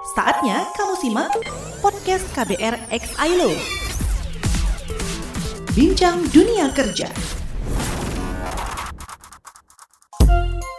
Saatnya 0.00 0.64
kamu 0.80 0.96
simak 0.96 1.28
podcast 1.84 2.24
KBR 2.32 2.88
X 2.88 3.12
ILO. 3.20 3.52
Bincang 5.76 6.24
Dunia 6.32 6.72
Kerja. 6.72 7.04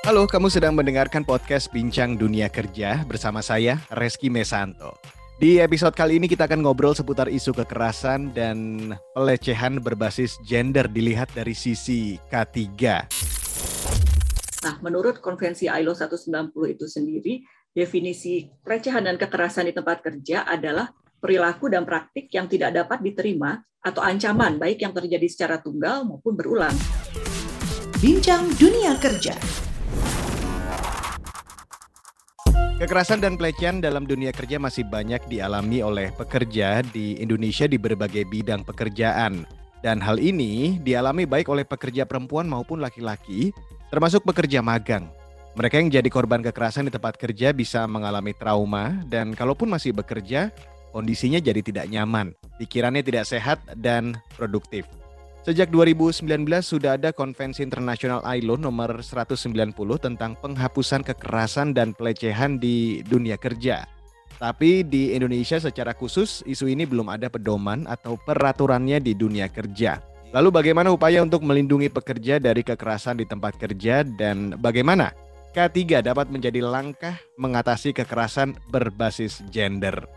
Halo, 0.09 0.25
kamu 0.25 0.49
sedang 0.49 0.73
mendengarkan 0.73 1.21
podcast 1.21 1.69
Bincang 1.69 2.17
Dunia 2.17 2.49
Kerja 2.49 3.05
bersama 3.05 3.45
saya, 3.45 3.77
Reski 3.93 4.33
Mesanto. 4.33 4.97
Di 5.37 5.61
episode 5.61 5.93
kali 5.93 6.17
ini 6.17 6.25
kita 6.25 6.49
akan 6.49 6.65
ngobrol 6.65 6.97
seputar 6.97 7.29
isu 7.29 7.53
kekerasan 7.53 8.33
dan 8.33 8.89
pelecehan 9.13 9.85
berbasis 9.85 10.41
gender 10.49 10.89
dilihat 10.89 11.29
dari 11.37 11.53
sisi 11.53 12.17
K3. 12.33 12.57
Nah, 14.65 14.77
menurut 14.81 15.21
Konvensi 15.21 15.69
ILO 15.69 15.93
190 15.93 16.53
itu 16.73 16.85
sendiri, 16.89 17.45
definisi 17.71 18.51
pelecehan 18.67 19.07
dan 19.07 19.15
kekerasan 19.15 19.71
di 19.71 19.73
tempat 19.75 20.03
kerja 20.03 20.43
adalah 20.43 20.91
perilaku 21.23 21.71
dan 21.71 21.87
praktik 21.87 22.27
yang 22.35 22.51
tidak 22.51 22.75
dapat 22.75 22.99
diterima 22.99 23.63
atau 23.79 24.03
ancaman 24.03 24.59
baik 24.59 24.83
yang 24.83 24.91
terjadi 24.91 25.27
secara 25.31 25.55
tunggal 25.63 26.03
maupun 26.03 26.35
berulang. 26.35 26.75
Bincang 28.03 28.51
Dunia 28.59 28.97
Kerja. 28.99 29.37
Kekerasan 32.81 33.21
dan 33.21 33.37
pelecehan 33.37 33.77
dalam 33.77 34.09
dunia 34.09 34.33
kerja 34.33 34.57
masih 34.57 34.81
banyak 34.89 35.21
dialami 35.29 35.85
oleh 35.85 36.09
pekerja 36.17 36.81
di 36.81 37.13
Indonesia 37.21 37.69
di 37.69 37.77
berbagai 37.77 38.25
bidang 38.25 38.65
pekerjaan. 38.65 39.45
Dan 39.85 40.01
hal 40.01 40.17
ini 40.17 40.81
dialami 40.81 41.29
baik 41.29 41.45
oleh 41.45 41.61
pekerja 41.61 42.09
perempuan 42.09 42.49
maupun 42.49 42.81
laki-laki, 42.81 43.53
termasuk 43.93 44.25
pekerja 44.25 44.65
magang. 44.65 45.20
Mereka 45.51 45.83
yang 45.83 45.91
jadi 45.91 46.07
korban 46.07 46.39
kekerasan 46.39 46.87
di 46.87 46.95
tempat 46.95 47.19
kerja 47.19 47.51
bisa 47.51 47.83
mengalami 47.83 48.31
trauma 48.31 49.03
dan 49.11 49.35
kalaupun 49.35 49.67
masih 49.67 49.91
bekerja, 49.91 50.47
kondisinya 50.95 51.43
jadi 51.43 51.59
tidak 51.59 51.91
nyaman, 51.91 52.31
pikirannya 52.55 53.03
tidak 53.03 53.27
sehat 53.27 53.59
dan 53.75 54.15
produktif. 54.39 54.87
Sejak 55.43 55.67
2019 55.73 56.23
sudah 56.63 56.95
ada 56.95 57.11
Konvensi 57.11 57.67
Internasional 57.67 58.23
ILO 58.39 58.55
nomor 58.55 59.03
190 59.03 59.73
tentang 59.99 60.37
penghapusan 60.39 61.03
kekerasan 61.03 61.75
dan 61.75 61.97
pelecehan 61.97 62.55
di 62.55 63.03
dunia 63.03 63.35
kerja. 63.35 63.83
Tapi 64.39 64.87
di 64.87 65.11
Indonesia 65.11 65.59
secara 65.59 65.91
khusus 65.91 66.47
isu 66.47 66.69
ini 66.71 66.87
belum 66.87 67.11
ada 67.11 67.27
pedoman 67.27 67.89
atau 67.91 68.15
peraturannya 68.21 69.03
di 69.03 69.17
dunia 69.17 69.51
kerja. 69.51 69.99
Lalu 70.31 70.63
bagaimana 70.63 70.93
upaya 70.95 71.19
untuk 71.19 71.43
melindungi 71.43 71.91
pekerja 71.91 72.39
dari 72.39 72.63
kekerasan 72.63 73.19
di 73.19 73.27
tempat 73.27 73.59
kerja 73.59 74.07
dan 74.07 74.55
bagaimana 74.55 75.11
K3 75.51 75.99
dapat 75.99 76.31
menjadi 76.31 76.63
langkah 76.63 77.19
mengatasi 77.35 77.91
kekerasan 77.91 78.55
berbasis 78.71 79.43
gender. 79.51 80.07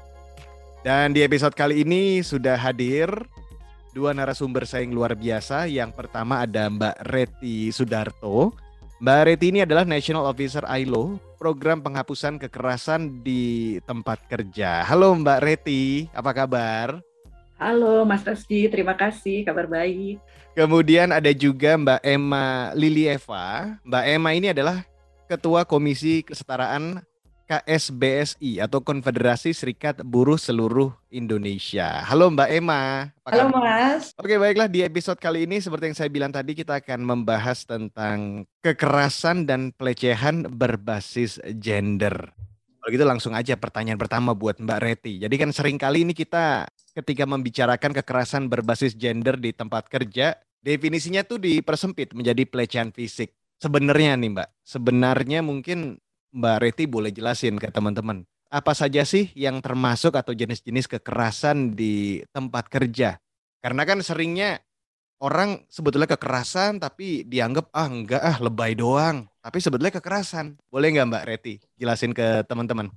Dan 0.86 1.10
di 1.10 1.26
episode 1.26 1.58
kali 1.58 1.82
ini 1.82 2.22
sudah 2.22 2.54
hadir 2.54 3.10
dua 3.90 4.14
narasumber 4.14 4.62
saya 4.62 4.86
yang 4.86 4.94
luar 4.94 5.18
biasa. 5.18 5.66
Yang 5.66 5.90
pertama 5.98 6.46
ada 6.46 6.70
Mbak 6.70 6.96
Reti 7.10 7.74
Sudarto. 7.74 8.54
Mbak 9.02 9.20
Reti 9.26 9.50
ini 9.50 9.66
adalah 9.66 9.82
National 9.82 10.22
Officer 10.30 10.62
ILO, 10.70 11.18
program 11.34 11.82
penghapusan 11.82 12.38
kekerasan 12.38 13.26
di 13.26 13.82
tempat 13.90 14.22
kerja. 14.30 14.86
Halo 14.86 15.18
Mbak 15.18 15.40
Reti, 15.42 16.06
apa 16.14 16.30
kabar? 16.30 17.02
Halo 17.58 18.06
Mas 18.06 18.22
Reski, 18.22 18.70
terima 18.70 18.94
kasih, 18.94 19.42
kabar 19.42 19.66
baik. 19.66 20.22
Kemudian 20.54 21.10
ada 21.10 21.34
juga 21.34 21.74
Mbak 21.74 22.00
Emma 22.06 22.70
Lilieva. 22.78 23.78
Mbak 23.82 24.04
Emma 24.06 24.30
ini 24.30 24.54
adalah 24.54 24.86
Ketua 25.24 25.64
Komisi 25.64 26.20
Kesetaraan 26.20 27.00
KSBSI 27.48 28.60
atau 28.60 28.84
Konfederasi 28.84 29.56
Serikat 29.56 30.04
Buruh 30.04 30.36
Seluruh 30.36 30.92
Indonesia. 31.08 32.04
Halo 32.04 32.28
Mbak 32.32 32.50
Emma. 32.52 33.08
Halo 33.24 33.48
Mas. 33.52 34.12
Oke 34.20 34.36
baiklah 34.36 34.68
di 34.68 34.84
episode 34.84 35.16
kali 35.16 35.48
ini 35.48 35.60
seperti 35.64 35.92
yang 35.92 35.96
saya 35.96 36.10
bilang 36.12 36.32
tadi 36.32 36.52
kita 36.52 36.80
akan 36.80 37.04
membahas 37.04 37.64
tentang 37.64 38.44
kekerasan 38.60 39.48
dan 39.48 39.72
pelecehan 39.72 40.44
berbasis 40.44 41.40
gender. 41.56 42.32
Kalau 42.80 42.90
gitu 42.92 43.04
langsung 43.08 43.32
aja 43.32 43.56
pertanyaan 43.56 43.96
pertama 43.96 44.36
buat 44.36 44.60
Mbak 44.60 44.80
Reti. 44.80 45.24
Jadi 45.24 45.34
kan 45.40 45.56
sering 45.56 45.80
kali 45.80 46.04
ini 46.04 46.12
kita 46.12 46.68
ketika 46.92 47.24
membicarakan 47.24 47.96
kekerasan 47.96 48.52
berbasis 48.52 48.92
gender 48.92 49.40
di 49.40 49.56
tempat 49.56 49.88
kerja, 49.88 50.36
definisinya 50.60 51.24
tuh 51.24 51.40
dipersempit 51.40 52.12
menjadi 52.12 52.44
pelecehan 52.44 52.92
fisik 52.92 53.32
sebenarnya 53.64 54.20
nih 54.20 54.30
Mbak, 54.36 54.48
sebenarnya 54.60 55.40
mungkin 55.40 55.96
Mbak 56.36 56.56
Reti 56.60 56.84
boleh 56.84 57.08
jelasin 57.08 57.56
ke 57.56 57.72
teman-teman. 57.72 58.28
Apa 58.52 58.76
saja 58.76 59.02
sih 59.08 59.32
yang 59.32 59.64
termasuk 59.64 60.12
atau 60.14 60.36
jenis-jenis 60.36 60.86
kekerasan 60.86 61.72
di 61.72 62.20
tempat 62.30 62.68
kerja? 62.68 63.16
Karena 63.64 63.88
kan 63.88 64.04
seringnya 64.04 64.60
orang 65.24 65.64
sebetulnya 65.72 66.06
kekerasan 66.12 66.76
tapi 66.76 67.24
dianggap 67.24 67.72
ah 67.72 67.88
enggak 67.88 68.22
ah 68.22 68.36
lebay 68.44 68.76
doang. 68.76 69.24
Tapi 69.40 69.58
sebetulnya 69.64 69.96
kekerasan. 69.96 70.60
Boleh 70.68 70.92
nggak 70.92 71.08
Mbak 71.08 71.24
Reti 71.24 71.54
jelasin 71.80 72.12
ke 72.12 72.44
teman-teman? 72.44 72.92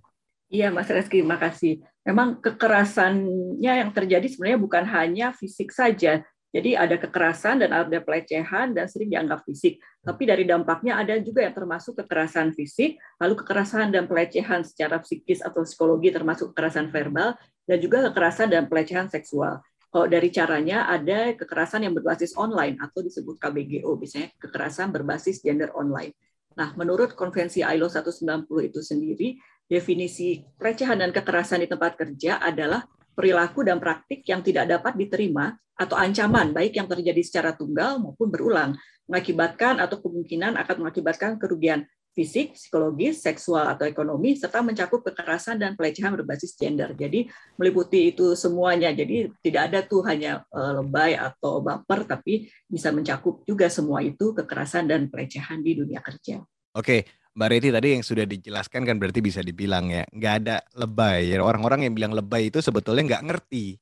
Iya 0.47 0.71
Mas 0.71 0.87
Reski, 0.87 1.23
makasih. 1.23 1.83
Memang 2.07 2.39
kekerasannya 2.39 3.73
yang 3.83 3.91
terjadi 3.91 4.23
sebenarnya 4.31 4.59
bukan 4.59 4.83
hanya 4.87 5.35
fisik 5.35 5.75
saja, 5.75 6.23
jadi 6.55 6.79
ada 6.79 6.95
kekerasan 6.95 7.59
dan 7.59 7.75
ada 7.75 7.99
pelecehan 7.99 8.71
dan 8.71 8.87
sering 8.87 9.11
dianggap 9.11 9.43
fisik. 9.43 9.83
Tapi 9.99 10.23
dari 10.23 10.47
dampaknya 10.47 10.95
ada 10.95 11.19
juga 11.19 11.43
yang 11.43 11.51
termasuk 11.51 11.99
kekerasan 11.99 12.55
fisik, 12.55 12.95
lalu 13.19 13.33
kekerasan 13.43 13.91
dan 13.91 14.07
pelecehan 14.07 14.63
secara 14.63 15.03
psikis 15.03 15.43
atau 15.43 15.67
psikologi 15.67 16.09
termasuk 16.09 16.55
kekerasan 16.55 16.87
verbal, 16.87 17.35
dan 17.67 17.77
juga 17.83 18.07
kekerasan 18.09 18.47
dan 18.47 18.71
pelecehan 18.71 19.11
seksual. 19.11 19.59
Kalau 19.91 20.07
dari 20.07 20.31
caranya 20.31 20.87
ada 20.87 21.35
kekerasan 21.35 21.83
yang 21.83 21.93
berbasis 21.95 22.35
online 22.39 22.79
atau 22.79 23.03
disebut 23.03 23.35
KBGO, 23.39 23.99
misalnya 23.99 24.31
kekerasan 24.39 24.91
berbasis 24.95 25.43
gender 25.43 25.71
online. 25.75 26.15
Nah, 26.57 26.73
menurut 26.73 27.13
Konvensi 27.13 27.61
ILO 27.61 27.91
190 27.91 28.49
itu 28.65 28.79
sendiri, 28.81 29.37
definisi 29.67 30.41
pelecehan 30.55 31.03
dan 31.03 31.11
kekerasan 31.11 31.61
di 31.63 31.67
tempat 31.69 31.99
kerja 31.99 32.39
adalah 32.39 32.87
perilaku 33.17 33.65
dan 33.65 33.81
praktik 33.81 34.21
yang 34.29 34.45
tidak 34.45 34.69
dapat 34.69 34.93
diterima 34.93 35.57
atau 35.73 35.97
ancaman 35.97 36.53
baik 36.53 36.77
yang 36.77 36.85
terjadi 36.85 37.21
secara 37.25 37.57
tunggal 37.57 37.97
maupun 37.97 38.29
berulang 38.29 38.77
mengakibatkan 39.09 39.81
atau 39.81 39.97
kemungkinan 39.97 40.53
akan 40.61 40.85
mengakibatkan 40.85 41.41
kerugian 41.41 41.89
fisik, 42.17 42.57
psikologis, 42.57 43.21
seksual 43.21 43.77
atau 43.77 43.85
ekonomi 43.85 44.33
serta 44.33 44.65
mencakup 44.65 45.05
kekerasan 45.05 45.61
dan 45.61 45.77
pelecehan 45.77 46.17
berbasis 46.17 46.57
gender. 46.57 46.97
Jadi 46.97 47.29
meliputi 47.61 48.09
itu 48.09 48.33
semuanya. 48.33 48.89
Jadi 48.89 49.29
tidak 49.45 49.69
ada 49.69 49.79
tuh 49.85 50.01
hanya 50.09 50.41
eh, 50.49 50.71
lebay 50.81 51.13
atau 51.13 51.61
baper 51.61 52.09
tapi 52.09 52.49
bisa 52.65 52.89
mencakup 52.89 53.45
juga 53.45 53.69
semua 53.69 54.01
itu 54.01 54.33
kekerasan 54.33 54.89
dan 54.89 55.13
pelecehan 55.13 55.61
di 55.61 55.77
dunia 55.77 56.01
kerja. 56.01 56.41
Oke, 56.73 57.05
Mbak 57.37 57.49
Reti 57.53 57.69
tadi 57.69 57.87
yang 57.93 58.01
sudah 58.01 58.25
dijelaskan 58.25 58.81
kan 58.81 58.97
berarti 58.97 59.21
bisa 59.21 59.45
dibilang 59.45 59.93
ya, 59.93 60.09
nggak 60.09 60.33
ada 60.41 60.57
lebay. 60.73 61.37
Ya, 61.37 61.45
orang-orang 61.45 61.85
yang 61.85 61.93
bilang 61.93 62.17
lebay 62.17 62.49
itu 62.49 62.65
sebetulnya 62.65 63.05
nggak 63.13 63.29
ngerti 63.29 63.77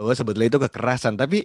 bahwa 0.00 0.16
sebetulnya 0.16 0.48
itu 0.56 0.60
kekerasan. 0.64 1.20
Tapi 1.20 1.44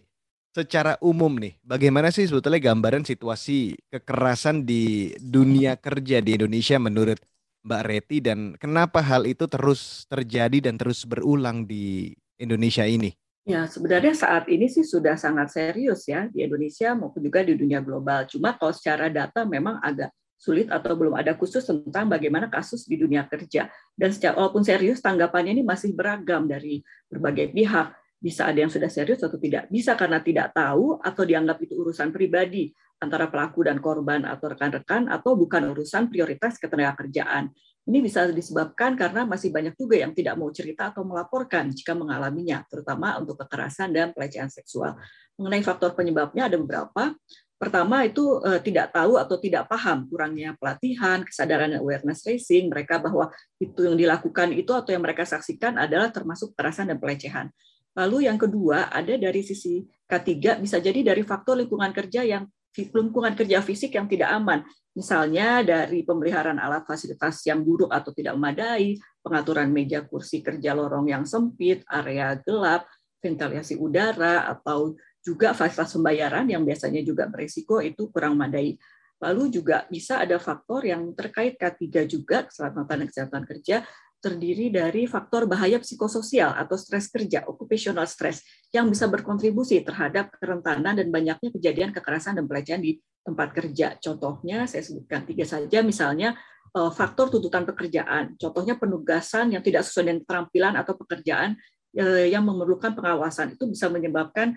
secara 0.56 0.96
umum 1.04 1.36
nih, 1.36 1.60
bagaimana 1.60 2.08
sih 2.08 2.24
sebetulnya 2.24 2.72
gambaran 2.72 3.04
situasi 3.04 3.76
kekerasan 3.92 4.64
di 4.64 5.12
dunia 5.20 5.76
kerja 5.76 6.24
di 6.24 6.40
Indonesia 6.40 6.80
menurut 6.80 7.20
Mbak 7.68 7.84
Reti 7.84 8.18
dan 8.24 8.56
kenapa 8.56 9.04
hal 9.04 9.28
itu 9.28 9.44
terus 9.52 10.08
terjadi 10.08 10.72
dan 10.72 10.80
terus 10.80 11.04
berulang 11.04 11.68
di 11.68 12.16
Indonesia 12.40 12.88
ini? 12.88 13.12
Ya, 13.44 13.68
sebenarnya 13.68 14.16
saat 14.16 14.48
ini 14.48 14.72
sih 14.72 14.88
sudah 14.88 15.20
sangat 15.20 15.52
serius 15.52 16.08
ya 16.08 16.32
di 16.32 16.48
Indonesia 16.48 16.96
maupun 16.96 17.20
juga 17.20 17.44
di 17.44 17.60
dunia 17.60 17.84
global. 17.84 18.24
Cuma 18.32 18.56
kalau 18.56 18.72
secara 18.72 19.12
data 19.12 19.44
memang 19.44 19.84
agak 19.84 20.16
sulit 20.42 20.74
atau 20.74 20.98
belum 20.98 21.14
ada 21.14 21.38
khusus 21.38 21.62
tentang 21.62 22.10
bagaimana 22.10 22.50
kasus 22.50 22.90
di 22.90 22.98
dunia 22.98 23.30
kerja. 23.30 23.70
Dan 23.94 24.10
sejak 24.10 24.34
walaupun 24.34 24.66
serius, 24.66 24.98
tanggapannya 24.98 25.62
ini 25.62 25.62
masih 25.62 25.94
beragam 25.94 26.50
dari 26.50 26.82
berbagai 27.06 27.54
pihak. 27.54 27.94
Bisa 28.18 28.50
ada 28.50 28.66
yang 28.66 28.74
sudah 28.74 28.90
serius 28.90 29.22
atau 29.22 29.38
tidak. 29.38 29.70
Bisa 29.70 29.94
karena 29.94 30.18
tidak 30.18 30.58
tahu 30.58 30.98
atau 30.98 31.22
dianggap 31.22 31.62
itu 31.62 31.78
urusan 31.78 32.10
pribadi 32.10 32.74
antara 33.02 33.30
pelaku 33.30 33.66
dan 33.66 33.82
korban 33.82 34.26
atau 34.26 34.50
rekan-rekan 34.54 35.10
atau 35.10 35.34
bukan 35.34 35.74
urusan 35.74 36.10
prioritas 36.10 36.58
ketenaga 36.58 37.06
kerjaan. 37.06 37.50
Ini 37.82 37.98
bisa 37.98 38.30
disebabkan 38.30 38.94
karena 38.94 39.26
masih 39.26 39.50
banyak 39.50 39.74
juga 39.74 39.98
yang 39.98 40.14
tidak 40.14 40.38
mau 40.38 40.54
cerita 40.54 40.94
atau 40.94 41.02
melaporkan 41.02 41.74
jika 41.74 41.98
mengalaminya, 41.98 42.62
terutama 42.70 43.18
untuk 43.18 43.42
kekerasan 43.42 43.90
dan 43.90 44.14
pelecehan 44.14 44.54
seksual. 44.54 45.02
Mengenai 45.34 45.66
faktor 45.66 45.98
penyebabnya 45.98 46.46
ada 46.46 46.62
beberapa. 46.62 47.18
Pertama 47.62 48.02
itu 48.02 48.42
uh, 48.42 48.58
tidak 48.58 48.90
tahu 48.90 49.22
atau 49.22 49.38
tidak 49.38 49.70
paham 49.70 50.10
kurangnya 50.10 50.58
pelatihan, 50.58 51.22
kesadaran 51.22 51.78
awareness 51.78 52.26
raising 52.26 52.74
mereka 52.74 52.98
bahwa 52.98 53.30
itu 53.62 53.86
yang 53.86 53.94
dilakukan 53.94 54.50
itu 54.58 54.74
atau 54.74 54.90
yang 54.90 55.06
mereka 55.06 55.30
saksikan 55.30 55.78
adalah 55.78 56.10
termasuk 56.10 56.58
kekerasan 56.58 56.90
dan 56.90 56.98
pelecehan. 56.98 57.54
Lalu 57.94 58.26
yang 58.26 58.42
kedua 58.42 58.90
ada 58.90 59.14
dari 59.14 59.46
sisi 59.46 59.86
K3 60.10 60.58
bisa 60.58 60.82
jadi 60.82 61.14
dari 61.14 61.22
faktor 61.22 61.62
lingkungan 61.62 61.94
kerja 61.94 62.26
yang 62.26 62.50
lingkungan 62.74 63.38
kerja 63.38 63.62
fisik 63.62 63.94
yang 63.94 64.10
tidak 64.10 64.34
aman. 64.34 64.66
Misalnya 64.98 65.62
dari 65.62 66.02
pemeliharaan 66.02 66.58
alat 66.58 66.90
fasilitas 66.90 67.46
yang 67.46 67.62
buruk 67.62 67.94
atau 67.94 68.10
tidak 68.10 68.34
memadai, 68.42 68.98
pengaturan 69.22 69.70
meja 69.70 70.02
kursi 70.02 70.42
kerja 70.42 70.74
lorong 70.74 71.14
yang 71.14 71.30
sempit, 71.30 71.86
area 71.86 72.36
gelap, 72.42 72.90
ventilasi 73.22 73.78
udara, 73.78 74.50
atau 74.50 74.98
juga 75.22 75.54
fasilitas 75.54 75.94
pembayaran 75.94 76.46
yang 76.50 76.66
biasanya 76.66 77.06
juga 77.06 77.30
berisiko 77.30 77.78
itu 77.80 78.10
kurang 78.10 78.38
memadai. 78.38 78.78
Lalu 79.22 79.54
juga 79.54 79.86
bisa 79.86 80.18
ada 80.18 80.42
faktor 80.42 80.82
yang 80.82 81.14
terkait 81.14 81.54
K3 81.62 82.10
juga, 82.10 82.50
keselamatan 82.50 83.06
dan 83.06 83.08
kesehatan 83.08 83.44
kerja, 83.46 83.86
terdiri 84.22 84.70
dari 84.70 85.10
faktor 85.10 85.50
bahaya 85.50 85.82
psikososial 85.82 86.54
atau 86.54 86.78
stres 86.78 87.10
kerja, 87.10 87.46
occupational 87.46 88.06
stress, 88.06 88.42
yang 88.74 88.90
bisa 88.90 89.06
berkontribusi 89.10 89.82
terhadap 89.82 90.34
kerentanan 90.38 90.98
dan 90.98 91.10
banyaknya 91.10 91.50
kejadian 91.54 91.90
kekerasan 91.94 92.38
dan 92.38 92.46
pelecehan 92.46 92.82
di 92.82 93.02
tempat 93.26 93.50
kerja. 93.54 93.98
Contohnya, 93.98 94.70
saya 94.70 94.86
sebutkan 94.86 95.26
tiga 95.26 95.46
saja, 95.46 95.82
misalnya 95.82 96.38
eh, 96.74 96.92
faktor 96.94 97.34
tuntutan 97.34 97.66
pekerjaan. 97.66 98.38
Contohnya 98.38 98.78
penugasan 98.78 99.54
yang 99.54 99.62
tidak 99.62 99.86
sesuai 99.86 100.06
dengan 100.10 100.20
keterampilan 100.26 100.74
atau 100.78 100.94
pekerjaan 100.98 101.58
eh, 101.98 102.30
yang 102.30 102.46
memerlukan 102.46 102.94
pengawasan. 102.94 103.58
Itu 103.58 103.70
bisa 103.70 103.90
menyebabkan 103.90 104.54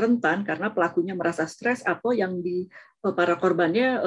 rentan 0.00 0.40
karena 0.48 0.72
pelakunya 0.72 1.12
merasa 1.12 1.44
stres 1.44 1.84
atau 1.84 2.16
yang 2.16 2.40
di 2.40 2.64
para 3.00 3.36
korbannya 3.36 4.00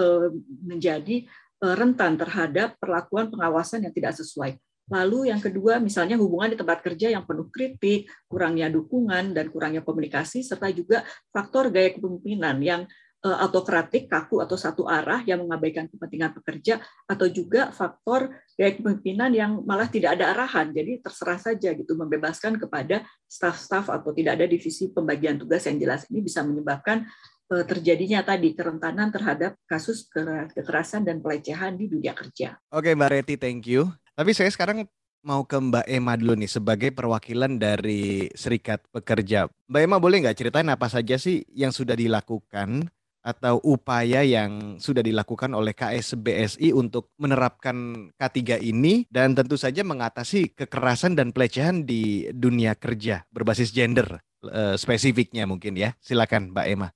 menjadi 0.66 1.30
rentan 1.62 2.18
terhadap 2.18 2.76
perlakuan 2.82 3.30
pengawasan 3.30 3.86
yang 3.86 3.94
tidak 3.94 4.18
sesuai. 4.18 4.58
Lalu 4.92 5.32
yang 5.32 5.40
kedua, 5.40 5.80
misalnya 5.80 6.20
hubungan 6.20 6.52
di 6.52 6.60
tempat 6.60 6.84
kerja 6.84 7.08
yang 7.08 7.24
penuh 7.24 7.48
kritik, 7.48 8.04
kurangnya 8.28 8.68
dukungan, 8.68 9.32
dan 9.32 9.48
kurangnya 9.48 9.80
komunikasi, 9.80 10.44
serta 10.44 10.68
juga 10.76 11.08
faktor 11.32 11.72
gaya 11.72 11.96
kepemimpinan 11.96 12.60
yang 12.60 12.82
autokratik, 13.24 14.12
kaku, 14.12 14.44
atau 14.44 14.60
satu 14.60 14.84
arah 14.84 15.24
yang 15.24 15.48
mengabaikan 15.48 15.88
kepentingan 15.88 16.36
pekerja, 16.36 16.84
atau 17.08 17.32
juga 17.32 17.72
faktor 17.72 18.36
gaya 18.60 18.76
kepemimpinan 18.76 19.32
yang 19.32 19.52
malah 19.64 19.88
tidak 19.88 20.20
ada 20.20 20.36
arahan, 20.36 20.76
jadi 20.76 21.00
terserah 21.00 21.40
saja 21.40 21.72
gitu, 21.72 21.96
membebaskan 21.96 22.60
kepada 22.60 23.08
staf-staf 23.24 23.88
atau 23.88 24.12
tidak 24.12 24.36
ada 24.36 24.46
divisi 24.46 24.92
pembagian 24.92 25.40
tugas 25.40 25.64
yang 25.64 25.80
jelas. 25.80 26.04
Ini 26.12 26.20
bisa 26.20 26.44
menyebabkan 26.44 27.08
uh, 27.48 27.64
terjadinya 27.64 28.28
tadi 28.28 28.52
kerentanan 28.52 29.08
terhadap 29.08 29.56
kasus 29.72 30.04
kekerasan 30.52 31.08
dan 31.08 31.24
pelecehan 31.24 31.80
di 31.80 31.88
dunia 31.88 32.12
kerja. 32.12 32.60
Oke 32.76 32.92
Mbak 32.92 33.10
Reti, 33.10 33.36
thank 33.40 33.64
you. 33.72 33.88
Tapi 34.14 34.36
saya 34.36 34.52
sekarang 34.52 34.84
mau 35.24 35.48
ke 35.48 35.56
Mbak 35.56 35.88
Emma 35.88 36.20
dulu 36.20 36.36
nih 36.36 36.52
sebagai 36.52 36.92
perwakilan 36.92 37.56
dari 37.56 38.28
Serikat 38.36 38.84
Pekerja. 38.92 39.48
Mbak 39.72 39.82
Emma 39.82 39.98
boleh 39.98 40.28
nggak 40.28 40.38
ceritain 40.38 40.68
apa 40.68 40.92
saja 40.92 41.16
sih 41.16 41.48
yang 41.56 41.72
sudah 41.72 41.96
dilakukan 41.96 42.92
atau 43.24 43.64
upaya 43.64 44.20
yang 44.22 44.76
sudah 44.78 45.00
dilakukan 45.00 45.56
oleh 45.56 45.72
KSBSI 45.72 46.76
untuk 46.76 47.16
menerapkan 47.16 48.12
K3 48.20 48.60
ini 48.60 49.08
dan 49.08 49.32
tentu 49.32 49.56
saja 49.56 49.82
mengatasi 49.82 50.52
kekerasan 50.52 51.16
dan 51.16 51.32
pelecehan 51.32 51.88
di 51.88 52.28
dunia 52.36 52.76
kerja 52.76 53.24
berbasis 53.32 53.72
gender 53.72 54.20
uh, 54.44 54.76
spesifiknya 54.76 55.48
mungkin 55.48 55.80
ya. 55.80 55.96
Silakan 56.04 56.52
Mbak 56.52 56.68
Emma. 56.68 56.90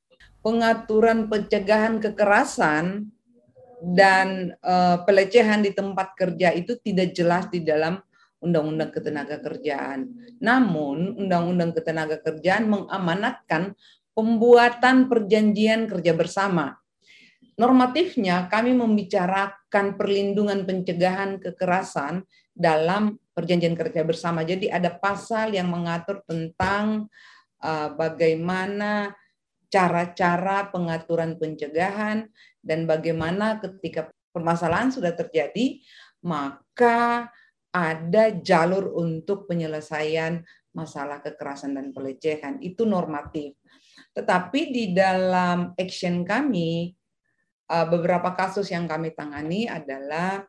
Pengaturan 0.44 1.32
pencegahan 1.32 2.04
kekerasan 2.04 3.08
dan 3.82 4.58
uh, 4.62 5.02
pelecehan 5.08 5.64
di 5.64 5.72
tempat 5.72 6.14
kerja 6.20 6.52
itu 6.52 6.76
tidak 6.84 7.16
jelas 7.16 7.48
di 7.48 7.64
dalam 7.64 8.04
Undang-Undang 8.38 8.94
Ketenaga 8.94 9.42
Kerjaan. 9.42 10.14
Namun, 10.38 11.18
Undang-Undang 11.18 11.74
Ketenaga 11.74 12.22
Kerjaan 12.22 12.70
mengamanatkan 12.70 13.74
pembuatan 14.18 15.06
perjanjian 15.06 15.86
kerja 15.86 16.18
bersama. 16.18 16.74
Normatifnya, 17.54 18.50
kami 18.50 18.74
membicarakan 18.74 19.94
perlindungan 19.94 20.66
pencegahan 20.66 21.38
kekerasan 21.38 22.26
dalam 22.58 23.22
perjanjian 23.38 23.78
kerja 23.78 24.02
bersama. 24.02 24.42
Jadi 24.42 24.74
ada 24.74 24.90
pasal 24.90 25.54
yang 25.54 25.70
mengatur 25.70 26.26
tentang 26.26 27.06
uh, 27.62 27.94
bagaimana 27.94 29.14
cara-cara 29.70 30.74
pengaturan 30.74 31.38
pencegahan 31.38 32.26
dan 32.66 32.90
bagaimana 32.90 33.62
ketika 33.62 34.10
permasalahan 34.34 34.90
sudah 34.90 35.14
terjadi 35.14 35.82
maka 36.24 37.30
ada 37.70 38.24
jalur 38.42 38.96
untuk 38.96 39.46
penyelesaian 39.46 40.42
masalah 40.74 41.22
kekerasan 41.22 41.74
dan 41.78 41.90
pelecehan 41.94 42.58
itu 42.62 42.86
normatif. 42.86 43.58
Tetapi 44.18 44.74
di 44.74 44.98
dalam 44.98 45.78
action 45.78 46.26
kami 46.26 46.90
uh, 47.70 47.86
beberapa 47.86 48.34
kasus 48.34 48.74
yang 48.74 48.90
kami 48.90 49.14
tangani 49.14 49.70
adalah 49.70 50.42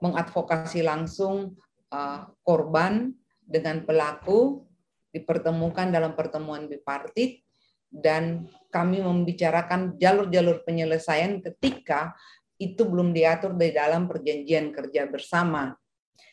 mengadvokasi 0.00 0.80
langsung 0.80 1.52
uh, 1.92 2.32
korban 2.40 3.12
dengan 3.44 3.84
pelaku 3.84 4.64
dipertemukan 5.12 5.92
dalam 5.92 6.16
pertemuan 6.16 6.64
bipartit 6.64 7.44
dan 7.90 8.46
kami 8.70 9.02
membicarakan 9.02 9.98
jalur-jalur 9.98 10.62
penyelesaian 10.62 11.42
ketika 11.42 12.14
itu 12.56 12.86
belum 12.86 13.10
diatur 13.10 13.52
di 13.58 13.74
dalam 13.74 14.06
perjanjian 14.06 14.70
kerja 14.70 15.10
bersama. 15.10 15.74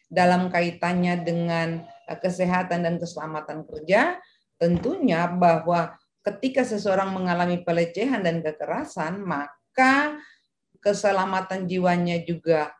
Dalam 0.07 0.47
kaitannya 0.47 1.19
dengan 1.19 1.83
eh, 1.83 2.19
kesehatan 2.21 2.85
dan 2.85 2.95
keselamatan 2.95 3.67
kerja, 3.67 4.21
tentunya 4.55 5.27
bahwa 5.27 5.97
ketika 6.27 6.67
seseorang 6.67 7.15
mengalami 7.15 7.63
pelecehan 7.63 8.19
dan 8.19 8.43
kekerasan, 8.43 9.23
maka 9.23 10.19
keselamatan 10.83 11.63
jiwanya 11.63 12.19
juga 12.27 12.75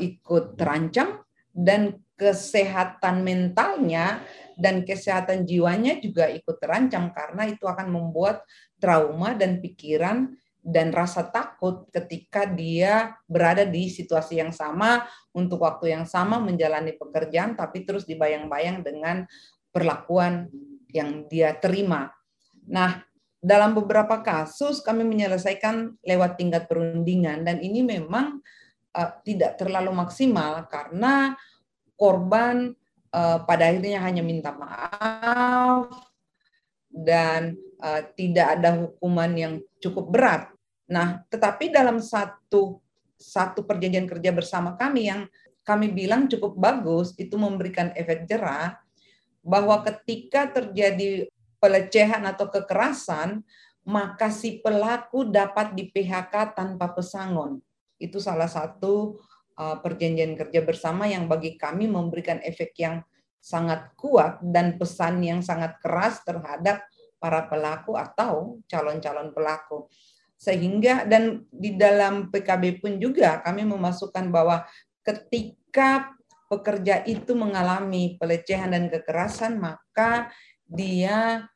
ikut 0.00 0.56
terancam 0.56 1.20
dan 1.52 2.00
kesehatan 2.18 3.22
mentalnya 3.22 4.24
dan 4.58 4.82
kesehatan 4.82 5.46
jiwanya 5.46 6.02
juga 6.02 6.26
ikut 6.26 6.58
terancam 6.58 7.14
karena 7.14 7.46
itu 7.46 7.62
akan 7.62 7.94
membuat 7.94 8.42
trauma 8.82 9.38
dan 9.38 9.62
pikiran 9.62 10.34
dan 10.58 10.90
rasa 10.90 11.30
takut 11.30 11.86
ketika 11.94 12.42
dia 12.42 13.14
berada 13.30 13.62
di 13.62 13.86
situasi 13.86 14.42
yang 14.42 14.50
sama 14.50 15.06
untuk 15.30 15.62
waktu 15.62 15.94
yang 15.94 16.04
sama 16.04 16.42
menjalani 16.42 16.98
pekerjaan 16.98 17.54
tapi 17.54 17.86
terus 17.86 18.02
dibayang-bayang 18.02 18.82
dengan 18.82 19.22
perlakuan 19.70 20.50
yang 20.90 21.30
dia 21.30 21.54
terima. 21.54 22.17
Nah, 22.68 23.00
dalam 23.38 23.72
beberapa 23.72 24.20
kasus 24.20 24.84
kami 24.84 25.06
menyelesaikan 25.06 25.98
lewat 26.02 26.36
tingkat 26.36 26.66
perundingan 26.66 27.46
dan 27.46 27.62
ini 27.62 27.86
memang 27.86 28.42
uh, 28.92 29.10
tidak 29.22 29.56
terlalu 29.56 29.94
maksimal 29.94 30.66
karena 30.66 31.38
korban 31.94 32.74
uh, 33.14 33.38
pada 33.46 33.70
akhirnya 33.70 34.02
hanya 34.02 34.22
minta 34.26 34.50
maaf 34.52 35.86
dan 36.90 37.54
uh, 37.78 38.02
tidak 38.18 38.58
ada 38.58 38.86
hukuman 38.86 39.30
yang 39.32 39.54
cukup 39.78 40.10
berat. 40.10 40.42
Nah, 40.90 41.22
tetapi 41.30 41.70
dalam 41.70 42.02
satu 42.02 42.82
satu 43.18 43.66
perjanjian 43.66 44.06
kerja 44.06 44.30
bersama 44.30 44.78
kami 44.78 45.10
yang 45.10 45.26
kami 45.66 45.90
bilang 45.90 46.30
cukup 46.30 46.54
bagus 46.54 47.12
itu 47.18 47.34
memberikan 47.34 47.90
efek 47.98 48.24
jerah 48.30 48.78
bahwa 49.42 49.82
ketika 49.84 50.48
terjadi 50.48 51.26
pelecehan 51.58 52.22
atau 52.26 52.50
kekerasan 52.50 53.42
maka 53.88 54.28
si 54.28 54.60
pelaku 54.60 55.24
dapat 55.32 55.72
di 55.72 55.88
PHK 55.88 56.52
tanpa 56.52 56.92
pesangon. 56.92 57.56
Itu 57.96 58.20
salah 58.20 58.46
satu 58.46 59.16
uh, 59.56 59.80
perjanjian 59.80 60.36
kerja 60.36 60.60
bersama 60.60 61.08
yang 61.08 61.24
bagi 61.24 61.56
kami 61.56 61.88
memberikan 61.88 62.36
efek 62.44 62.76
yang 62.76 63.00
sangat 63.40 63.96
kuat 63.96 64.44
dan 64.44 64.76
pesan 64.76 65.24
yang 65.24 65.40
sangat 65.40 65.80
keras 65.80 66.20
terhadap 66.20 66.84
para 67.16 67.48
pelaku 67.48 67.96
atau 67.96 68.60
calon-calon 68.68 69.32
pelaku. 69.32 69.88
Sehingga 70.38 71.08
dan 71.08 71.48
di 71.50 71.74
dalam 71.74 72.28
PKB 72.30 72.84
pun 72.84 73.00
juga 73.00 73.40
kami 73.42 73.66
memasukkan 73.66 74.28
bahwa 74.28 74.68
ketika 75.02 76.14
pekerja 76.46 77.02
itu 77.08 77.32
mengalami 77.32 78.20
pelecehan 78.20 78.70
dan 78.70 78.86
kekerasan 78.92 79.58
maka 79.58 80.30
dia 80.68 81.48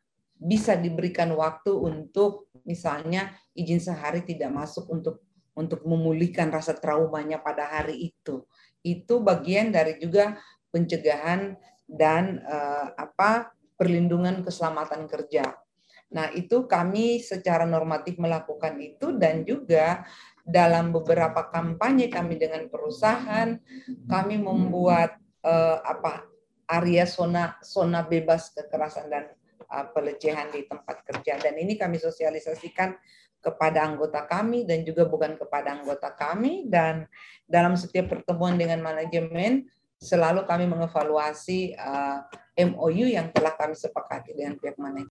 bisa 0.42 0.74
diberikan 0.74 1.30
waktu 1.38 1.70
untuk 1.70 2.50
misalnya 2.66 3.30
izin 3.54 3.78
sehari 3.78 4.26
tidak 4.26 4.50
masuk 4.50 4.90
untuk 4.90 5.22
untuk 5.52 5.84
memulihkan 5.84 6.48
rasa 6.48 6.72
traumanya 6.72 7.38
pada 7.38 7.68
hari 7.68 8.10
itu. 8.10 8.42
Itu 8.80 9.20
bagian 9.20 9.70
dari 9.70 10.00
juga 10.00 10.40
pencegahan 10.72 11.54
dan 11.84 12.40
uh, 12.48 12.96
apa 12.96 13.52
perlindungan 13.76 14.40
keselamatan 14.40 15.04
kerja. 15.06 15.52
Nah, 16.12 16.28
itu 16.32 16.68
kami 16.68 17.20
secara 17.24 17.64
normatif 17.64 18.20
melakukan 18.20 18.76
itu 18.80 19.16
dan 19.16 19.44
juga 19.48 20.04
dalam 20.44 20.92
beberapa 20.92 21.48
kampanye 21.48 22.10
kami 22.10 22.36
dengan 22.36 22.66
perusahaan 22.68 23.56
kami 24.10 24.36
membuat 24.42 25.16
uh, 25.46 25.78
apa 25.86 26.31
area 26.72 27.04
zona 27.04 27.60
zona 27.60 28.00
bebas 28.00 28.56
kekerasan 28.56 29.12
dan 29.12 29.24
uh, 29.68 29.86
pelecehan 29.92 30.48
di 30.48 30.64
tempat 30.64 31.04
kerja. 31.04 31.36
Dan 31.36 31.60
ini 31.60 31.76
kami 31.76 32.00
sosialisasikan 32.00 32.96
kepada 33.42 33.84
anggota 33.84 34.24
kami 34.24 34.64
dan 34.64 34.86
juga 34.86 35.04
bukan 35.04 35.36
kepada 35.36 35.76
anggota 35.76 36.16
kami. 36.16 36.64
Dan 36.72 37.04
dalam 37.44 37.76
setiap 37.76 38.08
pertemuan 38.08 38.56
dengan 38.56 38.80
manajemen 38.80 39.68
selalu 40.00 40.48
kami 40.48 40.64
mengevaluasi 40.66 41.76
uh, 41.76 42.24
MOU 42.56 43.06
yang 43.12 43.28
telah 43.30 43.52
kami 43.54 43.76
sepakati 43.76 44.32
dengan 44.32 44.56
pihak 44.56 44.80
manajemen. 44.80 45.12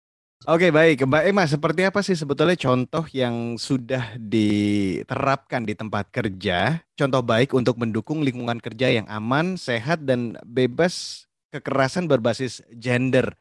Oke 0.46 0.70
baik, 0.70 1.10
Mbak 1.10 1.24
Emma, 1.26 1.48
seperti 1.50 1.82
apa 1.90 2.06
sih 2.06 2.14
sebetulnya 2.14 2.54
contoh 2.54 3.02
yang 3.10 3.58
sudah 3.58 4.14
diterapkan 4.20 5.66
di 5.66 5.74
tempat 5.74 6.12
kerja, 6.14 6.86
contoh 6.94 7.26
baik 7.26 7.56
untuk 7.58 7.82
mendukung 7.82 8.22
lingkungan 8.22 8.62
kerja 8.62 8.94
yang 8.94 9.10
aman, 9.10 9.58
sehat, 9.58 10.06
dan 10.06 10.38
bebas 10.46 11.26
kekerasan 11.56 12.12
berbasis 12.12 12.60
gender, 12.76 13.32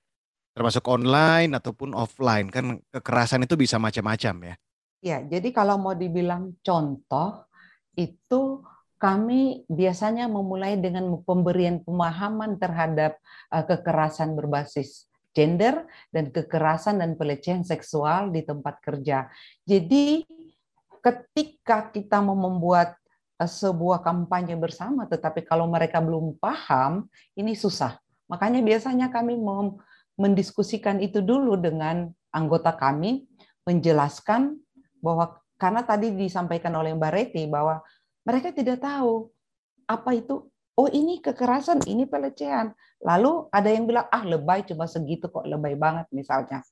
termasuk 0.55 0.87
online 0.87 1.59
ataupun 1.59 1.93
offline, 1.99 2.47
kan 2.49 2.79
kekerasan 2.95 3.43
itu 3.43 3.59
bisa 3.59 3.77
macam-macam 3.83 4.55
ya? 4.55 4.55
Ya, 5.05 5.19
jadi 5.21 5.53
kalau 5.53 5.77
mau 5.77 5.93
dibilang 5.93 6.57
contoh, 6.65 7.45
itu 7.99 8.65
kami 8.97 9.69
biasanya 9.69 10.31
memulai 10.31 10.81
dengan 10.81 11.21
pemberian 11.29 11.83
pemahaman 11.85 12.57
terhadap 12.57 13.21
uh, 13.53 13.61
kekerasan 13.67 14.33
berbasis 14.33 15.11
gender 15.35 15.85
dan 16.15 16.31
kekerasan 16.31 17.03
dan 17.03 17.19
pelecehan 17.19 17.67
seksual 17.67 18.33
di 18.33 18.47
tempat 18.47 18.81
kerja. 18.81 19.29
Jadi 19.67 20.25
ketika 21.05 21.93
kita 21.93 22.23
mau 22.25 22.39
membuat 22.39 22.97
uh, 23.37 23.51
sebuah 23.51 24.01
kampanye 24.01 24.57
bersama, 24.57 25.05
tetapi 25.05 25.45
kalau 25.45 25.69
mereka 25.69 26.01
belum 26.01 26.41
paham, 26.41 27.05
ini 27.37 27.53
susah. 27.53 28.01
Makanya 28.29 28.65
biasanya 28.65 29.13
kami 29.13 29.37
mendiskusikan 30.17 31.03
itu 31.03 31.21
dulu 31.21 31.59
dengan 31.61 32.09
anggota 32.33 32.73
kami, 32.75 33.29
menjelaskan 33.65 34.59
bahwa 35.01 35.39
karena 35.61 35.85
tadi 35.87 36.13
disampaikan 36.13 36.75
oleh 36.75 36.97
Mbak 36.97 37.13
Reti 37.13 37.45
bahwa 37.47 37.81
mereka 38.25 38.51
tidak 38.51 38.81
tahu 38.81 39.29
apa 39.85 40.17
itu 40.17 40.49
oh 40.75 40.89
ini 40.91 41.23
kekerasan, 41.23 41.87
ini 41.87 42.05
pelecehan. 42.09 42.75
Lalu 43.05 43.53
ada 43.53 43.69
yang 43.69 43.85
bilang 43.85 44.07
ah 44.09 44.25
lebay 44.25 44.65
cuma 44.67 44.89
segitu 44.89 45.29
kok 45.31 45.47
lebay 45.47 45.77
banget 45.79 46.09
misalnya. 46.11 46.65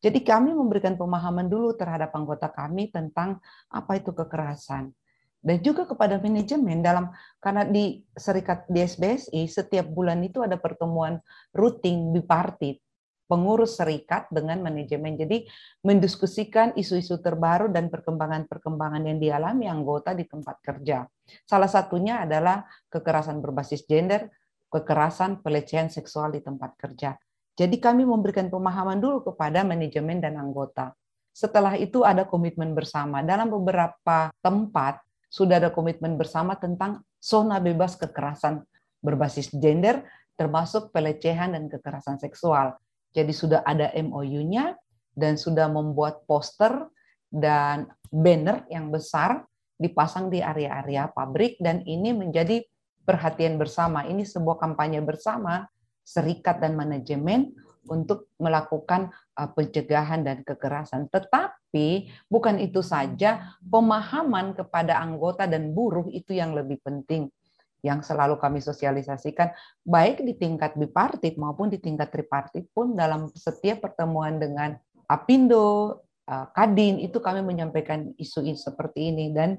Jadi 0.00 0.22
kami 0.22 0.54
memberikan 0.54 0.94
pemahaman 0.96 1.50
dulu 1.50 1.74
terhadap 1.76 2.14
anggota 2.14 2.48
kami 2.48 2.88
tentang 2.88 3.42
apa 3.68 3.98
itu 3.98 4.14
kekerasan. 4.14 4.94
Dan 5.40 5.64
juga 5.64 5.88
kepada 5.88 6.20
manajemen 6.20 6.84
dalam 6.84 7.08
karena 7.40 7.64
di 7.64 8.04
serikat 8.12 8.68
di 8.68 8.84
SBSI 8.84 9.48
setiap 9.48 9.88
bulan 9.88 10.20
itu 10.20 10.44
ada 10.44 10.60
pertemuan 10.60 11.16
rutin 11.56 12.12
bipartit 12.12 12.84
pengurus 13.30 13.78
serikat 13.78 14.26
dengan 14.34 14.58
manajemen. 14.58 15.14
Jadi 15.14 15.46
mendiskusikan 15.86 16.74
isu-isu 16.74 17.22
terbaru 17.22 17.70
dan 17.70 17.86
perkembangan-perkembangan 17.86 19.06
yang 19.06 19.22
dialami 19.22 19.70
anggota 19.70 20.10
di 20.18 20.26
tempat 20.26 20.58
kerja. 20.58 21.06
Salah 21.46 21.70
satunya 21.70 22.26
adalah 22.26 22.66
kekerasan 22.90 23.38
berbasis 23.38 23.86
gender, 23.86 24.26
kekerasan 24.66 25.46
pelecehan 25.46 25.86
seksual 25.94 26.34
di 26.34 26.42
tempat 26.42 26.74
kerja. 26.74 27.14
Jadi 27.54 27.78
kami 27.78 28.02
memberikan 28.02 28.50
pemahaman 28.50 28.98
dulu 28.98 29.30
kepada 29.30 29.62
manajemen 29.62 30.18
dan 30.18 30.34
anggota. 30.34 30.90
Setelah 31.30 31.78
itu 31.78 32.02
ada 32.02 32.26
komitmen 32.26 32.74
bersama. 32.74 33.22
Dalam 33.22 33.46
beberapa 33.46 34.34
tempat 34.42 34.98
sudah 35.30 35.62
ada 35.62 35.70
komitmen 35.70 36.18
bersama 36.18 36.58
tentang 36.58 37.06
zona 37.22 37.62
bebas 37.62 37.94
kekerasan 37.94 38.66
berbasis 39.00 39.54
gender 39.54 40.02
termasuk 40.34 40.90
pelecehan 40.90 41.52
dan 41.52 41.68
kekerasan 41.68 42.16
seksual. 42.18 42.74
Jadi 43.12 43.30
sudah 43.30 43.60
ada 43.62 43.92
MOU-nya 43.92 44.74
dan 45.14 45.36
sudah 45.36 45.68
membuat 45.68 46.24
poster 46.24 46.88
dan 47.28 47.92
banner 48.10 48.64
yang 48.72 48.88
besar 48.90 49.44
dipasang 49.76 50.32
di 50.32 50.42
area-area 50.42 51.12
pabrik 51.12 51.60
dan 51.60 51.84
ini 51.84 52.16
menjadi 52.16 52.64
perhatian 53.04 53.56
bersama. 53.60 54.08
Ini 54.08 54.24
sebuah 54.24 54.56
kampanye 54.60 55.04
bersama 55.04 55.68
serikat 56.04 56.58
dan 56.58 56.74
manajemen 56.74 57.52
untuk 57.88 58.28
melakukan 58.36 59.08
uh, 59.38 59.48
pencegahan 59.52 60.20
dan 60.20 60.44
kekerasan. 60.44 61.08
Tetapi 61.08 62.10
bukan 62.28 62.60
itu 62.60 62.84
saja, 62.84 63.56
pemahaman 63.64 64.52
kepada 64.52 65.00
anggota 65.00 65.48
dan 65.48 65.72
buruh 65.72 66.08
itu 66.12 66.36
yang 66.36 66.52
lebih 66.52 66.82
penting 66.84 67.32
yang 67.80 68.04
selalu 68.04 68.36
kami 68.36 68.60
sosialisasikan 68.60 69.56
baik 69.80 70.20
di 70.20 70.36
tingkat 70.36 70.76
bipartit 70.76 71.40
maupun 71.40 71.72
di 71.72 71.80
tingkat 71.80 72.12
tripartit 72.12 72.68
pun 72.76 72.92
dalam 72.92 73.32
setiap 73.32 73.80
pertemuan 73.88 74.36
dengan 74.36 74.76
Apindo, 75.08 75.98
eh, 76.28 76.46
Kadin 76.52 77.00
itu 77.00 77.18
kami 77.18 77.40
menyampaikan 77.40 78.12
isu-isu 78.20 78.70
seperti 78.70 79.10
ini 79.10 79.32
dan 79.32 79.58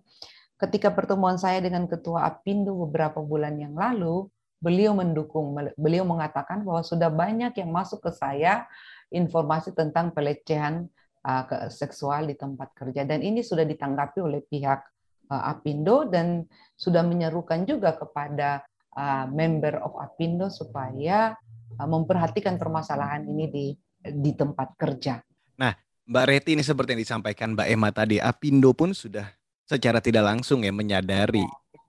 ketika 0.62 0.94
pertemuan 0.94 1.42
saya 1.42 1.60
dengan 1.60 1.90
ketua 1.90 2.30
Apindo 2.30 2.78
beberapa 2.86 3.20
bulan 3.20 3.58
yang 3.58 3.74
lalu 3.74 4.30
beliau 4.62 4.94
mendukung 4.94 5.58
beliau 5.76 6.06
mengatakan 6.06 6.62
bahwa 6.62 6.86
sudah 6.86 7.10
banyak 7.10 7.52
yang 7.58 7.74
masuk 7.74 8.06
ke 8.06 8.12
saya 8.14 8.70
informasi 9.10 9.74
tentang 9.74 10.14
pelecehan 10.14 10.86
uh, 11.26 11.68
seksual 11.68 12.30
di 12.30 12.38
tempat 12.38 12.72
kerja 12.78 13.04
dan 13.04 13.26
ini 13.26 13.42
sudah 13.42 13.66
ditanggapi 13.66 14.22
oleh 14.22 14.46
pihak 14.46 14.86
uh, 15.34 15.44
Apindo 15.50 16.06
dan 16.06 16.46
sudah 16.78 17.02
menyerukan 17.02 17.66
juga 17.66 17.98
kepada 17.98 18.62
uh, 18.94 19.26
member 19.28 19.82
of 19.82 19.98
Apindo 19.98 20.48
supaya 20.48 21.36
memperhatikan 21.72 22.60
permasalahan 22.60 23.24
ini 23.26 23.46
di 23.48 23.66
di 24.04 24.32
tempat 24.36 24.76
kerja. 24.76 25.24
Nah, 25.56 25.72
Mbak 26.04 26.26
Reti 26.28 26.50
ini 26.58 26.64
seperti 26.66 26.98
yang 26.98 27.02
disampaikan 27.02 27.56
Mbak 27.56 27.68
Emma 27.72 27.90
tadi, 27.96 28.20
Apindo 28.20 28.76
pun 28.76 28.92
sudah 28.92 29.30
secara 29.70 30.04
tidak 30.04 30.28
langsung 30.28 30.68
ya 30.68 30.74
menyadari 30.76 31.46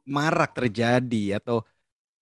marak 0.07 0.55
terjadi 0.55 1.43
atau 1.43 1.67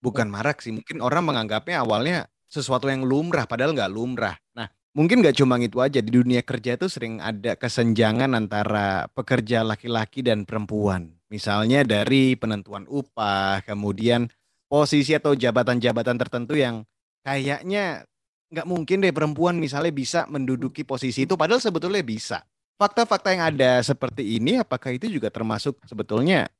bukan 0.00 0.26
marak 0.28 0.64
sih, 0.64 0.72
mungkin 0.74 1.04
orang 1.04 1.24
menganggapnya 1.28 1.84
awalnya 1.84 2.26
sesuatu 2.50 2.90
yang 2.90 3.06
lumrah 3.06 3.46
padahal 3.46 3.76
nggak 3.76 3.92
lumrah. 3.92 4.34
Nah, 4.56 4.66
Mungkin 4.90 5.22
nggak 5.22 5.38
cuma 5.38 5.54
itu 5.62 5.78
aja, 5.78 6.02
di 6.02 6.10
dunia 6.10 6.42
kerja 6.42 6.74
itu 6.74 6.90
sering 6.90 7.22
ada 7.22 7.54
kesenjangan 7.54 8.34
antara 8.34 9.06
pekerja 9.14 9.62
laki-laki 9.62 10.18
dan 10.26 10.42
perempuan. 10.42 11.14
Misalnya 11.30 11.86
dari 11.86 12.34
penentuan 12.34 12.90
upah, 12.90 13.62
kemudian 13.62 14.26
posisi 14.66 15.14
atau 15.14 15.38
jabatan-jabatan 15.38 16.18
tertentu 16.18 16.58
yang 16.58 16.82
kayaknya 17.22 18.02
nggak 18.50 18.66
mungkin 18.66 19.06
deh 19.06 19.14
perempuan 19.14 19.62
misalnya 19.62 19.94
bisa 19.94 20.26
menduduki 20.26 20.82
posisi 20.82 21.22
itu, 21.22 21.38
padahal 21.38 21.62
sebetulnya 21.62 22.02
bisa. 22.02 22.42
Fakta-fakta 22.74 23.30
yang 23.30 23.46
ada 23.46 23.78
seperti 23.86 24.42
ini, 24.42 24.58
apakah 24.58 24.90
itu 24.90 25.06
juga 25.06 25.30
termasuk 25.30 25.78
sebetulnya 25.86 26.50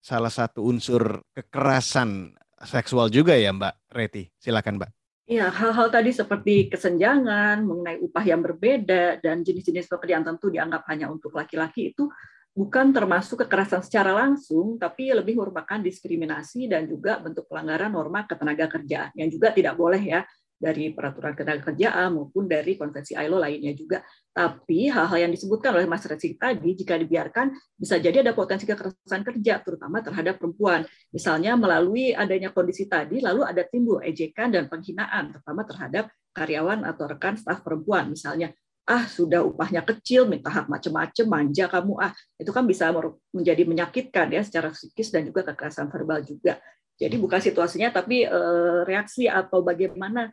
salah 0.00 0.32
satu 0.32 0.64
unsur 0.64 1.20
kekerasan 1.36 2.32
seksual 2.66 3.12
juga 3.12 3.36
ya 3.36 3.52
Mbak 3.52 3.74
Reti? 3.94 4.28
Silakan 4.36 4.80
Mbak. 4.80 4.90
Ya, 5.24 5.48
hal-hal 5.48 5.88
tadi 5.88 6.12
seperti 6.12 6.68
kesenjangan, 6.68 7.64
mengenai 7.64 7.96
upah 7.96 8.24
yang 8.28 8.44
berbeda, 8.44 9.24
dan 9.24 9.40
jenis-jenis 9.40 9.88
pekerjaan 9.88 10.20
tentu 10.20 10.52
dianggap 10.52 10.84
hanya 10.92 11.08
untuk 11.08 11.32
laki-laki 11.32 11.96
itu 11.96 12.12
bukan 12.52 12.92
termasuk 12.92 13.40
kekerasan 13.44 13.80
secara 13.80 14.12
langsung, 14.12 14.76
tapi 14.76 15.10
lebih 15.16 15.40
merupakan 15.40 15.80
diskriminasi 15.80 16.68
dan 16.68 16.84
juga 16.84 17.18
bentuk 17.24 17.48
pelanggaran 17.48 17.90
norma 17.90 18.28
ketenaga 18.28 18.68
kerjaan 18.68 19.16
yang 19.16 19.32
juga 19.32 19.50
tidak 19.50 19.74
boleh 19.80 19.98
ya 19.98 20.20
dari 20.64 20.96
peraturan 20.96 21.36
tenaga 21.36 21.68
kerjaan 21.68 22.16
maupun 22.16 22.48
dari 22.48 22.80
konvensi 22.80 23.12
ILO 23.12 23.36
lainnya 23.36 23.76
juga. 23.76 24.00
Tapi 24.32 24.88
hal-hal 24.88 25.28
yang 25.28 25.32
disebutkan 25.36 25.76
oleh 25.76 25.84
Mas 25.84 26.08
Resi 26.08 26.40
tadi, 26.40 26.72
jika 26.72 26.96
dibiarkan, 26.96 27.52
bisa 27.76 28.00
jadi 28.00 28.24
ada 28.24 28.32
potensi 28.32 28.64
kekerasan 28.64 29.20
kerja, 29.20 29.60
terutama 29.60 30.00
terhadap 30.00 30.40
perempuan. 30.40 30.88
Misalnya 31.12 31.52
melalui 31.60 32.16
adanya 32.16 32.48
kondisi 32.48 32.88
tadi, 32.88 33.20
lalu 33.20 33.44
ada 33.44 33.60
timbul 33.68 34.00
ejekan 34.00 34.48
dan 34.48 34.72
penghinaan, 34.72 35.36
terutama 35.36 35.68
terhadap 35.68 36.08
karyawan 36.32 36.88
atau 36.88 37.04
rekan 37.12 37.36
staf 37.36 37.60
perempuan. 37.60 38.08
Misalnya, 38.08 38.56
ah 38.88 39.04
sudah 39.04 39.44
upahnya 39.44 39.84
kecil, 39.84 40.24
minta 40.24 40.48
hak 40.48 40.72
macam-macam, 40.72 41.26
manja 41.28 41.68
kamu 41.68 41.94
ah. 42.00 42.12
Itu 42.40 42.56
kan 42.56 42.64
bisa 42.64 42.88
menjadi 43.36 43.62
menyakitkan 43.68 44.32
ya 44.32 44.40
secara 44.40 44.72
psikis 44.72 45.12
dan 45.12 45.28
juga 45.28 45.44
kekerasan 45.44 45.92
verbal 45.92 46.24
juga. 46.24 46.56
Jadi 46.94 47.18
bukan 47.18 47.42
situasinya, 47.42 47.90
tapi 47.90 48.22
eh, 48.22 48.80
reaksi 48.86 49.26
atau 49.26 49.66
bagaimana 49.66 50.30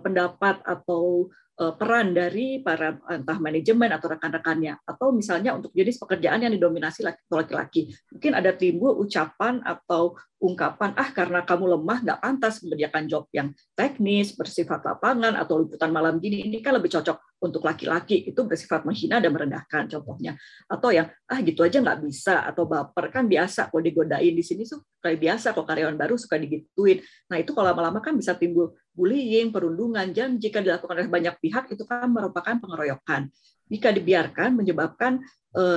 pendapat 0.00 0.60
atau 0.64 1.28
eh, 1.56 1.72
peran 1.74 2.12
dari 2.12 2.60
para 2.60 3.00
entah 3.08 3.38
manajemen 3.40 3.90
atau 3.92 4.12
rekan-rekannya. 4.12 4.80
Atau 4.84 5.12
misalnya 5.12 5.56
untuk 5.56 5.72
jenis 5.72 5.96
pekerjaan 5.96 6.44
yang 6.44 6.52
didominasi 6.52 7.06
laki-laki. 7.32 7.92
Mungkin 8.12 8.32
ada 8.36 8.52
timbul 8.52 8.96
ucapan 9.00 9.64
atau 9.64 10.16
ungkapan 10.36 10.92
ah 11.00 11.08
karena 11.16 11.40
kamu 11.48 11.78
lemah 11.78 11.98
nggak 12.04 12.20
pantas 12.20 12.60
mengerjakan 12.60 13.04
job 13.08 13.24
yang 13.32 13.56
teknis 13.72 14.36
bersifat 14.36 14.84
lapangan 14.84 15.32
atau 15.32 15.64
liputan 15.64 15.88
malam 15.88 16.20
gini 16.20 16.44
ini 16.44 16.60
kan 16.60 16.76
lebih 16.76 16.92
cocok 16.92 17.40
untuk 17.40 17.64
laki-laki. 17.64 18.24
Itu 18.24 18.44
bersifat 18.48 18.84
menghina 18.84 19.20
dan 19.20 19.32
merendahkan 19.32 19.88
contohnya. 19.88 20.36
Atau 20.68 20.92
yang 20.92 21.08
ah 21.28 21.38
gitu 21.40 21.64
aja 21.64 21.80
nggak 21.80 22.00
bisa 22.04 22.44
atau 22.44 22.64
baper. 22.68 23.12
Kan 23.12 23.28
biasa 23.28 23.68
kalau 23.72 23.82
digodain 23.84 24.32
di 24.32 24.44
sini 24.44 24.64
tuh 24.64 24.84
kayak 25.00 25.20
biasa 25.20 25.52
kalau 25.52 25.66
karyawan 25.68 25.96
baru 25.96 26.14
suka 26.16 26.36
digituin. 26.40 27.00
Nah 27.32 27.36
itu 27.40 27.52
kalau 27.52 27.72
lama-lama 27.72 28.00
kan 28.00 28.16
bisa 28.16 28.36
timbul 28.36 28.76
bullying 28.96 29.52
perundungan 29.52 30.08
dan 30.16 30.40
jika 30.40 30.64
dilakukan 30.64 30.96
oleh 30.96 31.10
banyak 31.12 31.34
pihak 31.40 31.68
itu 31.72 31.84
kan 31.84 32.08
merupakan 32.08 32.56
pengeroyokan. 32.56 33.28
Jika 33.66 33.90
dibiarkan 33.90 34.54
menyebabkan 34.54 35.18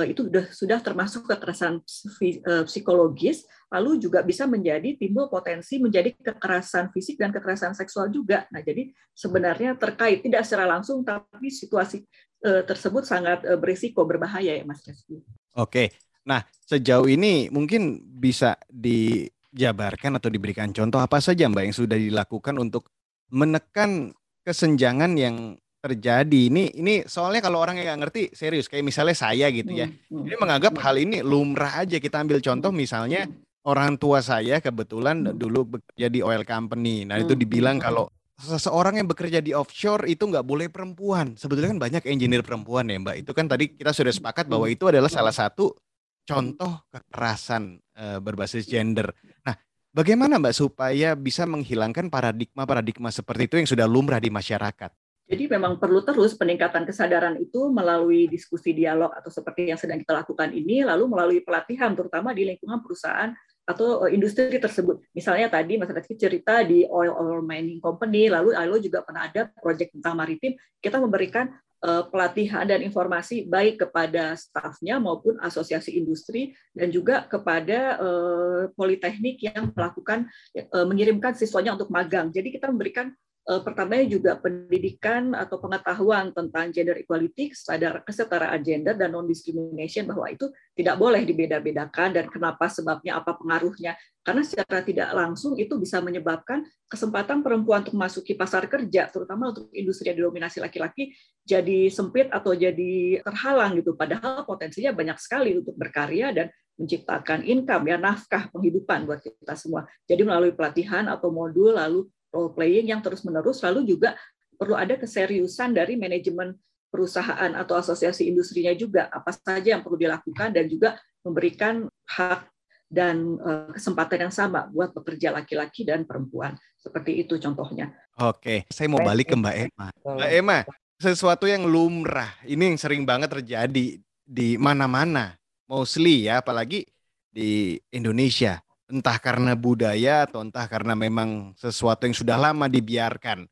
itu 0.04 0.28
sudah 0.28 0.44
sudah 0.52 0.78
termasuk 0.84 1.24
kekerasan 1.24 1.80
eh, 2.20 2.64
psikologis, 2.68 3.48
lalu 3.72 3.96
juga 3.96 4.20
bisa 4.20 4.44
menjadi 4.44 5.00
timbul 5.00 5.32
potensi 5.32 5.80
menjadi 5.80 6.12
kekerasan 6.20 6.92
fisik 6.92 7.16
dan 7.16 7.32
kekerasan 7.32 7.72
seksual 7.72 8.12
juga. 8.12 8.44
Nah, 8.52 8.60
jadi 8.60 8.92
sebenarnya 9.16 9.80
terkait 9.80 10.20
tidak 10.20 10.44
secara 10.44 10.68
langsung, 10.68 11.00
tapi 11.00 11.48
situasi 11.48 12.04
eh, 12.44 12.62
tersebut 12.68 13.08
sangat 13.08 13.48
berisiko 13.56 14.04
berbahaya 14.04 14.60
ya, 14.60 14.64
Mas 14.68 14.84
Reski. 14.84 15.24
Oke, 15.56 15.96
nah 16.28 16.44
sejauh 16.68 17.08
ini 17.08 17.48
mungkin 17.48 18.04
bisa 18.20 18.60
dijabarkan 18.68 20.20
atau 20.20 20.28
diberikan 20.28 20.76
contoh 20.76 21.00
apa 21.00 21.24
saja 21.24 21.48
Mbak 21.48 21.64
yang 21.72 21.76
sudah 21.76 21.96
dilakukan 21.96 22.60
untuk 22.60 22.92
menekan 23.32 24.12
kesenjangan 24.44 25.16
yang 25.16 25.56
terjadi. 25.80 26.40
Ini 26.52 26.76
ini 26.76 26.94
soalnya 27.08 27.40
kalau 27.40 27.58
orang 27.58 27.80
yang 27.80 27.90
nggak 27.90 28.00
ngerti 28.06 28.22
serius 28.36 28.68
kayak 28.68 28.84
misalnya 28.84 29.16
saya 29.16 29.48
gitu 29.48 29.72
ya. 29.72 29.88
Hmm, 29.88 30.20
hmm, 30.20 30.24
ini 30.28 30.36
menganggap 30.36 30.72
hmm. 30.76 30.82
hal 30.84 30.94
ini 31.00 31.16
lumrah 31.24 31.80
aja. 31.80 31.96
Kita 31.96 32.20
ambil 32.20 32.38
contoh 32.44 32.70
misalnya 32.70 33.26
orang 33.64 33.96
tua 34.00 34.24
saya 34.24 34.60
kebetulan 34.60 35.36
dulu 35.36 35.76
bekerja 35.76 36.08
di 36.08 36.20
oil 36.24 36.44
company. 36.44 37.04
Nah, 37.04 37.20
itu 37.20 37.36
dibilang 37.36 37.80
kalau 37.80 38.08
seseorang 38.40 38.96
yang 38.96 39.08
bekerja 39.08 39.44
di 39.44 39.52
offshore 39.52 40.08
itu 40.08 40.24
nggak 40.24 40.46
boleh 40.46 40.72
perempuan. 40.72 41.36
Sebetulnya 41.36 41.76
kan 41.76 41.80
banyak 41.80 42.02
engineer 42.08 42.40
perempuan 42.40 42.88
ya, 42.88 42.96
Mbak. 42.96 43.16
Itu 43.26 43.32
kan 43.36 43.48
tadi 43.48 43.76
kita 43.76 43.92
sudah 43.92 44.12
sepakat 44.12 44.48
bahwa 44.48 44.64
itu 44.68 44.88
adalah 44.88 45.12
salah 45.12 45.34
satu 45.34 45.76
contoh 46.24 46.80
kekerasan 46.88 47.80
uh, 48.00 48.18
berbasis 48.22 48.64
gender. 48.64 49.12
Nah, 49.44 49.56
bagaimana 49.92 50.40
Mbak 50.40 50.54
supaya 50.56 51.12
bisa 51.12 51.44
menghilangkan 51.44 52.08
paradigma-paradigma 52.08 53.12
seperti 53.12 53.42
itu 53.50 53.54
yang 53.60 53.68
sudah 53.68 53.86
lumrah 53.90 54.22
di 54.22 54.32
masyarakat? 54.32 54.90
Jadi 55.30 55.46
memang 55.46 55.78
perlu 55.78 56.02
terus 56.02 56.34
peningkatan 56.34 56.82
kesadaran 56.82 57.38
itu 57.38 57.70
melalui 57.70 58.26
diskusi 58.26 58.74
dialog 58.74 59.14
atau 59.14 59.30
seperti 59.30 59.70
yang 59.70 59.78
sedang 59.78 60.02
kita 60.02 60.26
lakukan 60.26 60.50
ini, 60.50 60.82
lalu 60.82 61.06
melalui 61.06 61.38
pelatihan 61.46 61.94
terutama 61.94 62.34
di 62.34 62.50
lingkungan 62.50 62.82
perusahaan 62.82 63.30
atau 63.62 64.10
eh, 64.10 64.18
industri 64.18 64.58
tersebut. 64.58 64.98
Misalnya 65.14 65.46
tadi 65.46 65.78
Mas 65.78 65.86
Rizky 65.94 66.18
cerita 66.18 66.66
di 66.66 66.82
oil 66.82 67.14
or 67.14 67.46
mining 67.46 67.78
company, 67.78 68.26
lalu 68.26 68.58
lalu 68.58 68.82
juga 68.82 69.06
pernah 69.06 69.30
ada 69.30 69.46
proyek 69.62 69.94
tentang 69.94 70.18
maritim, 70.18 70.58
kita 70.82 70.98
memberikan 70.98 71.54
uh, 71.86 72.10
pelatihan 72.10 72.66
dan 72.66 72.82
informasi 72.82 73.46
baik 73.46 73.86
kepada 73.86 74.34
stafnya 74.34 74.98
maupun 74.98 75.38
asosiasi 75.38 75.94
industri 75.94 76.58
dan 76.74 76.90
juga 76.90 77.22
kepada 77.30 78.02
uh, 78.02 78.62
politeknik 78.74 79.46
yang 79.46 79.70
melakukan 79.70 80.26
mengirimkan 80.74 81.38
siswanya 81.38 81.78
untuk 81.78 81.94
magang. 81.94 82.34
Jadi 82.34 82.50
kita 82.50 82.66
memberikan 82.66 83.14
Eh, 83.14 83.29
pertamanya 83.58 84.06
juga 84.06 84.38
pendidikan 84.38 85.34
atau 85.34 85.58
pengetahuan 85.58 86.30
tentang 86.30 86.70
gender 86.70 87.02
equality, 87.02 87.50
sadar 87.50 88.06
kesetaraan 88.06 88.62
gender 88.62 88.94
dan 88.94 89.10
non 89.10 89.26
discrimination 89.26 90.06
bahwa 90.06 90.30
itu 90.30 90.46
tidak 90.78 90.94
boleh 90.94 91.26
dibeda-bedakan 91.26 92.14
dan 92.14 92.30
kenapa 92.30 92.70
sebabnya 92.70 93.18
apa 93.18 93.34
pengaruhnya 93.34 93.98
karena 94.22 94.46
secara 94.46 94.86
tidak 94.86 95.10
langsung 95.10 95.58
itu 95.58 95.74
bisa 95.82 95.98
menyebabkan 95.98 96.62
kesempatan 96.86 97.42
perempuan 97.42 97.82
untuk 97.82 97.98
memasuki 97.98 98.38
pasar 98.38 98.70
kerja 98.70 99.10
terutama 99.10 99.50
untuk 99.50 99.72
industri 99.74 100.14
yang 100.14 100.22
didominasi 100.22 100.62
laki-laki 100.62 101.10
jadi 101.42 101.90
sempit 101.90 102.30
atau 102.30 102.54
jadi 102.54 103.24
terhalang 103.24 103.80
gitu 103.80 103.98
padahal 103.98 104.46
potensinya 104.46 104.94
banyak 104.94 105.18
sekali 105.18 105.58
untuk 105.58 105.74
berkarya 105.74 106.30
dan 106.30 106.46
menciptakan 106.80 107.44
income 107.44 107.92
ya 107.92 108.00
nafkah 108.00 108.48
penghidupan 108.48 109.04
buat 109.04 109.20
kita 109.20 109.52
semua. 109.52 109.84
Jadi 110.08 110.24
melalui 110.24 110.56
pelatihan 110.56 111.12
atau 111.12 111.28
modul 111.28 111.76
lalu 111.76 112.08
role 112.30 112.54
playing 112.54 112.90
yang 112.90 113.02
terus-menerus, 113.02 113.62
lalu 113.62 113.94
juga 113.94 114.14
perlu 114.56 114.76
ada 114.76 114.96
keseriusan 114.96 115.74
dari 115.74 115.96
manajemen 115.96 116.54
perusahaan 116.90 117.54
atau 117.54 117.78
asosiasi 117.78 118.26
industrinya 118.26 118.74
juga 118.74 119.06
apa 119.14 119.30
saja 119.30 119.78
yang 119.78 119.82
perlu 119.86 119.96
dilakukan 119.96 120.50
dan 120.50 120.66
juga 120.66 120.98
memberikan 121.22 121.86
hak 122.10 122.50
dan 122.90 123.38
eh, 123.38 123.70
kesempatan 123.78 124.26
yang 124.28 124.34
sama 124.34 124.66
buat 124.66 124.90
pekerja 124.90 125.30
laki-laki 125.30 125.86
dan 125.86 126.02
perempuan. 126.02 126.58
Seperti 126.80 127.22
itu 127.22 127.38
contohnya. 127.38 127.94
Oke, 128.18 128.66
saya 128.66 128.90
mau 128.90 128.98
balik 129.00 129.30
ke 129.30 129.36
Mbak 129.38 129.56
Emma. 129.68 129.86
Mbak 130.02 130.30
Emma, 130.34 130.58
sesuatu 130.98 131.46
yang 131.46 131.64
lumrah, 131.64 132.34
ini 132.44 132.74
yang 132.74 132.78
sering 132.80 133.06
banget 133.06 133.30
terjadi 133.30 134.02
di 134.26 134.48
mana-mana, 134.58 135.38
mostly 135.70 136.26
ya, 136.26 136.42
apalagi 136.42 136.84
di 137.30 137.78
Indonesia 137.94 138.58
entah 138.90 139.16
karena 139.22 139.54
budaya 139.54 140.26
atau 140.26 140.42
entah 140.42 140.66
karena 140.66 140.98
memang 140.98 141.54
sesuatu 141.56 142.04
yang 142.04 142.14
sudah 142.14 142.36
lama 142.36 142.66
dibiarkan. 142.66 143.46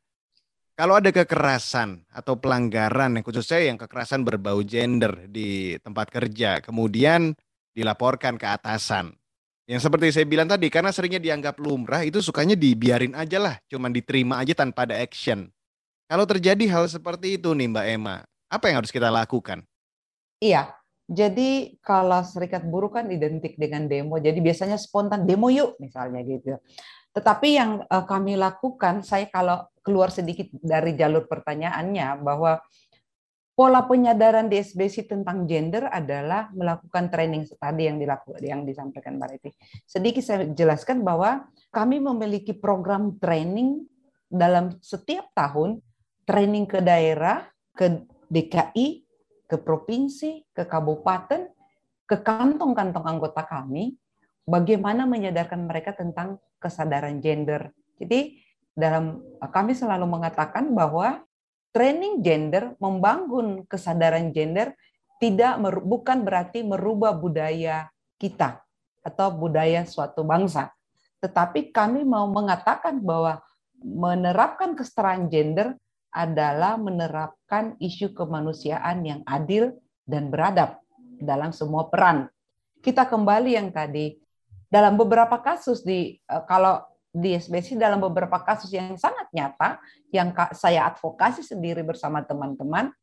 Kalau 0.79 0.95
ada 0.95 1.11
kekerasan 1.11 2.07
atau 2.07 2.39
pelanggaran 2.39 3.19
yang 3.19 3.23
khususnya 3.23 3.59
yang 3.67 3.75
kekerasan 3.75 4.23
berbau 4.23 4.63
gender 4.63 5.27
di 5.27 5.75
tempat 5.83 6.07
kerja, 6.07 6.63
kemudian 6.63 7.35
dilaporkan 7.75 8.39
ke 8.39 8.47
atasan. 8.47 9.11
Yang 9.67 9.91
seperti 9.91 10.15
saya 10.15 10.25
bilang 10.25 10.47
tadi, 10.47 10.71
karena 10.71 10.89
seringnya 10.95 11.19
dianggap 11.19 11.59
lumrah, 11.59 12.01
itu 12.07 12.23
sukanya 12.23 12.55
dibiarin 12.55 13.11
aja 13.11 13.37
lah, 13.37 13.55
cuman 13.67 13.91
diterima 13.91 14.39
aja 14.39 14.55
tanpa 14.55 14.87
ada 14.87 14.95
action. 14.95 15.51
Kalau 16.07 16.23
terjadi 16.23 16.63
hal 16.71 16.87
seperti 16.87 17.37
itu 17.37 17.51
nih 17.51 17.69
Mbak 17.69 17.85
Emma, 17.85 18.23
apa 18.49 18.71
yang 18.71 18.81
harus 18.81 18.89
kita 18.89 19.11
lakukan? 19.11 19.61
Iya, 20.39 20.78
jadi 21.09 21.73
kalau 21.81 22.21
serikat 22.21 22.61
buruh 22.69 22.93
kan 22.93 23.09
identik 23.09 23.57
dengan 23.57 23.89
demo, 23.89 24.21
jadi 24.21 24.37
biasanya 24.37 24.77
spontan 24.77 25.25
demo 25.25 25.49
yuk 25.49 25.73
misalnya 25.81 26.21
gitu. 26.21 26.61
Tetapi 27.17 27.47
yang 27.57 27.81
uh, 27.89 28.05
kami 28.05 28.37
lakukan, 28.37 29.01
saya 29.01 29.25
kalau 29.25 29.65
keluar 29.81 30.13
sedikit 30.13 30.45
dari 30.61 30.93
jalur 30.93 31.25
pertanyaannya 31.25 32.21
bahwa 32.21 32.61
pola 33.57 33.89
penyadaran 33.89 34.53
di 34.53 34.61
SBC 34.61 35.09
tentang 35.09 35.49
gender 35.49 35.89
adalah 35.89 36.53
melakukan 36.53 37.09
training 37.09 37.49
tadi 37.57 37.89
yang 37.89 37.97
dilakukan 37.97 38.39
yang 38.45 38.61
disampaikan 38.61 39.17
Mbak 39.17 39.29
Reti. 39.33 39.49
Sedikit 39.89 40.21
saya 40.21 40.45
jelaskan 40.45 41.01
bahwa 41.01 41.49
kami 41.73 41.97
memiliki 41.97 42.53
program 42.53 43.17
training 43.17 43.81
dalam 44.29 44.77
setiap 44.77 45.33
tahun 45.33 45.81
training 46.29 46.69
ke 46.69 46.85
daerah, 46.85 47.49
ke 47.73 48.05
DKI, 48.29 49.08
ke 49.49 49.57
provinsi, 49.57 50.45
ke 50.53 50.69
kabupaten, 50.69 51.49
ke 52.05 52.15
kantong-kantong 52.21 53.05
anggota 53.09 53.41
kami, 53.41 53.97
bagaimana 54.45 55.09
menyadarkan 55.09 55.65
mereka 55.65 55.97
tentang 55.97 56.37
kesadaran 56.61 57.17
gender. 57.17 57.73
Jadi 57.97 58.37
dalam 58.77 59.19
kami 59.41 59.73
selalu 59.73 60.05
mengatakan 60.05 60.69
bahwa 60.71 61.25
training 61.73 62.21
gender 62.21 62.77
membangun 62.77 63.65
kesadaran 63.65 64.29
gender 64.29 64.77
tidak 65.17 65.59
bukan 65.83 66.23
berarti 66.23 66.63
merubah 66.63 67.11
budaya 67.11 67.91
kita 68.21 68.61
atau 69.03 69.27
budaya 69.33 69.83
suatu 69.83 70.23
bangsa. 70.23 70.71
Tetapi 71.19 71.75
kami 71.75 72.07
mau 72.07 72.29
mengatakan 72.31 73.03
bahwa 73.03 73.43
menerapkan 73.83 74.75
kesetaraan 74.75 75.27
gender 75.27 75.75
adalah 76.09 76.75
menerapkan 76.77 77.77
isu 77.77 78.13
kemanusiaan 78.17 79.05
yang 79.05 79.21
adil 79.29 79.77
dan 80.09 80.33
beradab 80.33 80.81
dalam 81.21 81.53
semua 81.53 81.89
peran. 81.89 82.29
Kita 82.81 83.05
kembali 83.05 83.59
yang 83.59 83.69
tadi 83.69 84.17
dalam 84.69 84.97
beberapa 84.97 85.37
kasus 85.41 85.85
di 85.85 86.17
eh, 86.17 86.43
kalau 86.49 86.81
di 87.09 87.33
SBC 87.33 87.73
dalam 87.73 87.97
beberapa 87.97 88.37
kasus 88.45 88.69
yang 88.69 88.93
sangat 88.93 89.25
nyata 89.33 89.81
yang 90.13 90.29
saya 90.53 90.85
advokasi 90.93 91.41
sendiri 91.41 91.81
bersama 91.81 92.21
teman-teman 92.21 92.93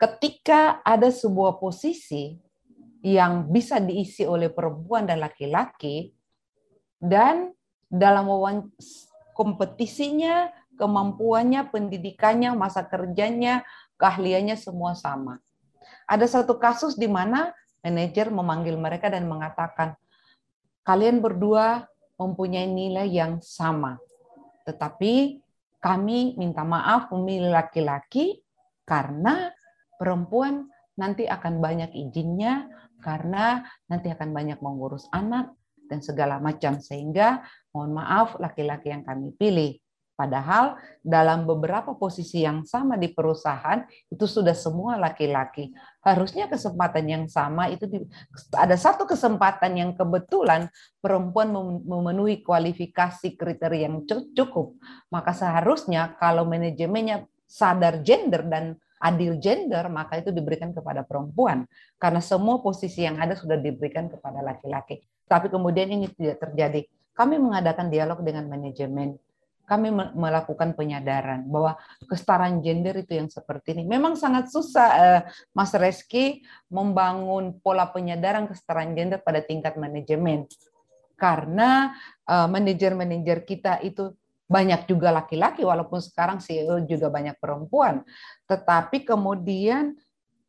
ketika 0.00 0.80
ada 0.80 1.12
sebuah 1.12 1.60
posisi 1.60 2.40
yang 3.04 3.44
bisa 3.52 3.76
diisi 3.76 4.24
oleh 4.24 4.48
perempuan 4.48 5.04
dan 5.04 5.20
laki-laki 5.20 6.16
dan 6.96 7.52
dalam 7.92 8.26
kompetisinya 9.36 10.48
kemampuannya, 10.76 11.68
pendidikannya, 11.72 12.52
masa 12.54 12.84
kerjanya, 12.84 13.64
keahliannya 13.96 14.56
semua 14.56 14.92
sama. 14.94 15.40
Ada 16.06 16.40
satu 16.40 16.60
kasus 16.60 16.94
di 16.94 17.10
mana 17.10 17.50
manajer 17.82 18.30
memanggil 18.30 18.78
mereka 18.78 19.10
dan 19.10 19.26
mengatakan, 19.26 19.98
kalian 20.86 21.18
berdua 21.18 21.88
mempunyai 22.20 22.68
nilai 22.70 23.08
yang 23.10 23.42
sama. 23.42 23.98
Tetapi 24.66 25.42
kami 25.82 26.34
minta 26.34 26.66
maaf 26.66 27.12
memilih 27.14 27.54
laki-laki 27.54 28.42
karena 28.82 29.50
perempuan 29.98 30.66
nanti 30.96 31.28
akan 31.28 31.60
banyak 31.60 31.92
izinnya, 31.92 32.66
karena 33.04 33.62
nanti 33.86 34.10
akan 34.10 34.32
banyak 34.32 34.58
mengurus 34.64 35.06
anak, 35.12 35.52
dan 35.86 36.02
segala 36.02 36.42
macam. 36.42 36.82
Sehingga 36.82 37.44
mohon 37.70 37.94
maaf 37.94 38.40
laki-laki 38.42 38.90
yang 38.90 39.06
kami 39.06 39.30
pilih. 39.36 39.78
Padahal 40.16 40.80
dalam 41.04 41.44
beberapa 41.44 41.92
posisi 41.92 42.40
yang 42.40 42.64
sama 42.64 42.96
di 42.96 43.12
perusahaan 43.12 43.84
itu 44.08 44.24
sudah 44.24 44.56
semua 44.56 44.96
laki-laki. 44.96 45.76
Harusnya 46.00 46.48
kesempatan 46.48 47.04
yang 47.04 47.24
sama 47.28 47.68
itu 47.68 47.84
di, 47.84 48.00
ada 48.56 48.80
satu 48.80 49.04
kesempatan 49.04 49.76
yang 49.76 49.90
kebetulan 49.92 50.72
perempuan 51.04 51.52
memenuhi 51.84 52.40
kualifikasi 52.40 53.36
kriteria 53.36 53.92
yang 53.92 54.08
cukup. 54.08 54.72
Maka 55.12 55.36
seharusnya 55.36 56.16
kalau 56.16 56.48
manajemennya 56.48 57.28
sadar 57.44 58.00
gender 58.00 58.40
dan 58.48 58.80
adil 58.96 59.36
gender, 59.36 59.84
maka 59.92 60.16
itu 60.16 60.32
diberikan 60.32 60.72
kepada 60.72 61.04
perempuan. 61.04 61.68
Karena 62.00 62.24
semua 62.24 62.64
posisi 62.64 63.04
yang 63.04 63.20
ada 63.20 63.36
sudah 63.36 63.60
diberikan 63.60 64.08
kepada 64.08 64.40
laki-laki. 64.40 65.04
Tapi 65.28 65.52
kemudian 65.52 65.92
ini 65.92 66.08
tidak 66.16 66.40
terjadi. 66.40 66.88
Kami 67.12 67.36
mengadakan 67.40 67.92
dialog 67.92 68.20
dengan 68.24 68.48
manajemen. 68.48 69.20
Kami 69.66 69.90
melakukan 70.14 70.78
penyadaran 70.78 71.42
bahwa 71.50 71.74
kesetaraan 72.06 72.62
gender 72.62 73.02
itu 73.02 73.18
yang 73.18 73.26
seperti 73.26 73.74
ini. 73.74 73.82
Memang 73.82 74.14
sangat 74.14 74.46
susah, 74.48 74.88
eh, 74.94 75.20
Mas 75.50 75.74
Reski, 75.74 76.46
membangun 76.70 77.58
pola 77.58 77.90
penyadaran 77.90 78.46
kesetaraan 78.46 78.94
gender 78.94 79.18
pada 79.18 79.42
tingkat 79.42 79.74
manajemen. 79.74 80.46
Karena 81.18 81.90
eh, 82.24 82.46
manajer-manajer 82.46 83.42
kita 83.42 83.82
itu 83.82 84.14
banyak 84.46 84.86
juga 84.86 85.10
laki-laki 85.10 85.66
walaupun 85.66 85.98
sekarang 85.98 86.38
CEO 86.38 86.78
juga 86.86 87.10
banyak 87.10 87.34
perempuan 87.42 88.06
tetapi 88.46 89.02
kemudian 89.02 89.98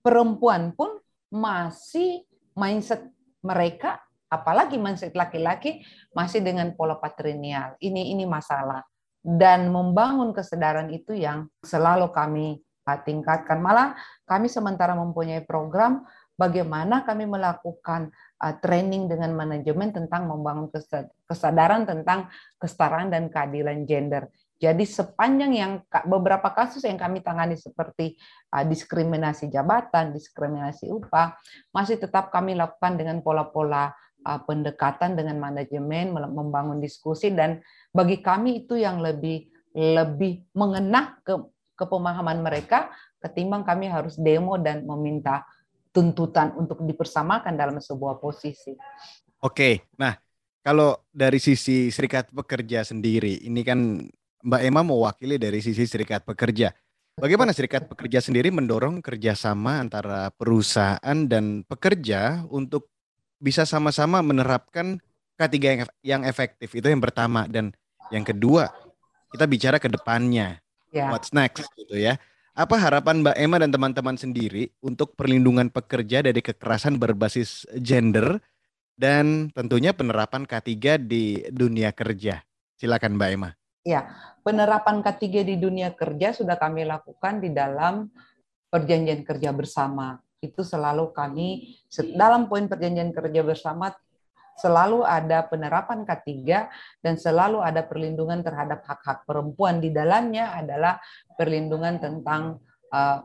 perempuan 0.06 0.70
pun 0.78 1.02
masih 1.34 2.22
mindset 2.54 3.10
mereka 3.42 3.98
apalagi 4.30 4.78
mindset 4.78 5.18
laki-laki 5.18 5.82
masih 6.14 6.46
dengan 6.46 6.70
pola 6.78 7.02
patrinial 7.02 7.74
ini 7.82 8.14
ini 8.14 8.30
masalah 8.30 8.86
dan 9.28 9.68
membangun 9.68 10.32
kesadaran 10.32 10.88
itu 10.88 11.12
yang 11.12 11.52
selalu 11.60 12.08
kami 12.16 12.64
tingkatkan 13.04 13.60
malah 13.60 14.00
kami 14.24 14.48
sementara 14.48 14.96
mempunyai 14.96 15.44
program 15.44 16.08
bagaimana 16.40 17.04
kami 17.04 17.28
melakukan 17.28 18.14
uh, 18.40 18.56
training 18.62 19.10
dengan 19.10 19.34
manajemen 19.34 19.92
tentang 19.92 20.30
membangun 20.30 20.70
kesadaran 21.28 21.84
tentang 21.84 22.32
kesetaraan 22.62 23.10
dan 23.12 23.28
keadilan 23.28 23.84
gender. 23.84 24.30
Jadi 24.58 24.90
sepanjang 24.90 25.54
yang 25.54 25.72
beberapa 26.10 26.50
kasus 26.50 26.82
yang 26.82 26.98
kami 26.98 27.22
tangani 27.22 27.60
seperti 27.60 28.18
uh, 28.54 28.66
diskriminasi 28.66 29.52
jabatan, 29.52 30.16
diskriminasi 30.16 30.90
upah, 30.90 31.36
masih 31.74 32.00
tetap 32.00 32.32
kami 32.34 32.56
lakukan 32.58 32.98
dengan 32.98 33.22
pola-pola 33.22 33.92
uh, 34.26 34.42
pendekatan 34.46 35.14
dengan 35.14 35.38
manajemen, 35.38 36.14
membangun 36.14 36.80
diskusi 36.82 37.30
dan 37.30 37.62
bagi 37.92 38.24
kami 38.24 38.66
itu 38.66 38.80
yang 38.80 39.04
lebih 39.04 39.50
lebih 39.78 40.42
mengena 40.58 41.22
ke, 41.22 41.38
pemahaman 41.78 42.42
mereka 42.42 42.90
ketimbang 43.22 43.62
kami 43.62 43.86
harus 43.86 44.18
demo 44.18 44.58
dan 44.58 44.82
meminta 44.90 45.46
tuntutan 45.94 46.54
untuk 46.58 46.82
dipersamakan 46.82 47.54
dalam 47.54 47.78
sebuah 47.78 48.18
posisi. 48.18 48.74
Oke, 49.42 49.86
nah 49.98 50.18
kalau 50.66 50.98
dari 51.14 51.38
sisi 51.38 51.94
serikat 51.94 52.34
pekerja 52.34 52.82
sendiri, 52.82 53.46
ini 53.46 53.62
kan 53.62 54.02
Mbak 54.42 54.62
Emma 54.66 54.82
mewakili 54.82 55.38
dari 55.38 55.62
sisi 55.62 55.86
serikat 55.86 56.26
pekerja. 56.26 56.74
Bagaimana 57.18 57.50
serikat 57.50 57.90
pekerja 57.90 58.22
sendiri 58.22 58.54
mendorong 58.54 59.02
kerjasama 59.02 59.82
antara 59.82 60.30
perusahaan 60.34 61.18
dan 61.26 61.66
pekerja 61.66 62.46
untuk 62.50 62.94
bisa 63.38 63.64
sama-sama 63.64 64.22
menerapkan 64.26 64.98
K3 65.38 65.86
yang 66.02 66.26
efektif 66.26 66.74
itu 66.74 66.88
yang 66.90 67.02
pertama 67.02 67.46
dan 67.46 67.70
yang 68.10 68.26
kedua 68.26 68.74
kita 69.32 69.46
bicara 69.46 69.78
ke 69.78 69.92
depannya, 69.92 70.58
yeah. 70.90 71.12
what's 71.12 71.36
next 71.36 71.68
gitu 71.76 72.00
ya. 72.00 72.18
Apa 72.58 72.74
harapan 72.82 73.22
Mbak 73.22 73.38
Emma 73.38 73.58
dan 73.62 73.70
teman-teman 73.70 74.18
sendiri 74.18 74.74
untuk 74.82 75.14
perlindungan 75.14 75.70
pekerja 75.70 76.26
dari 76.26 76.42
kekerasan 76.42 76.98
berbasis 76.98 77.70
gender 77.78 78.42
dan 78.98 79.54
tentunya 79.54 79.94
penerapan 79.94 80.42
K3 80.50 80.98
di 80.98 81.46
dunia 81.54 81.94
kerja? 81.94 82.42
Silakan 82.82 83.14
Mbak 83.22 83.30
Emma. 83.30 83.54
Ya, 83.86 84.10
penerapan 84.42 85.06
K3 85.06 85.46
di 85.46 85.56
dunia 85.62 85.94
kerja 85.94 86.34
sudah 86.34 86.58
kami 86.58 86.82
lakukan 86.82 87.46
di 87.46 87.54
dalam 87.54 88.10
perjanjian 88.74 89.22
kerja 89.22 89.54
bersama. 89.54 90.18
Itu 90.38 90.62
selalu 90.62 91.14
kami 91.14 91.78
dalam 92.14 92.46
poin 92.46 92.70
perjanjian 92.70 93.10
kerja 93.10 93.42
bersama 93.42 93.90
selalu 94.58 95.06
ada 95.06 95.46
penerapan 95.46 96.02
K3 96.02 96.34
dan 97.06 97.14
selalu 97.16 97.62
ada 97.62 97.86
perlindungan 97.86 98.42
terhadap 98.42 98.82
hak-hak 98.84 99.24
perempuan. 99.30 99.78
Di 99.78 99.94
dalamnya 99.94 100.58
adalah 100.58 100.98
perlindungan 101.38 102.02
tentang 102.02 102.58
uh, 102.90 103.22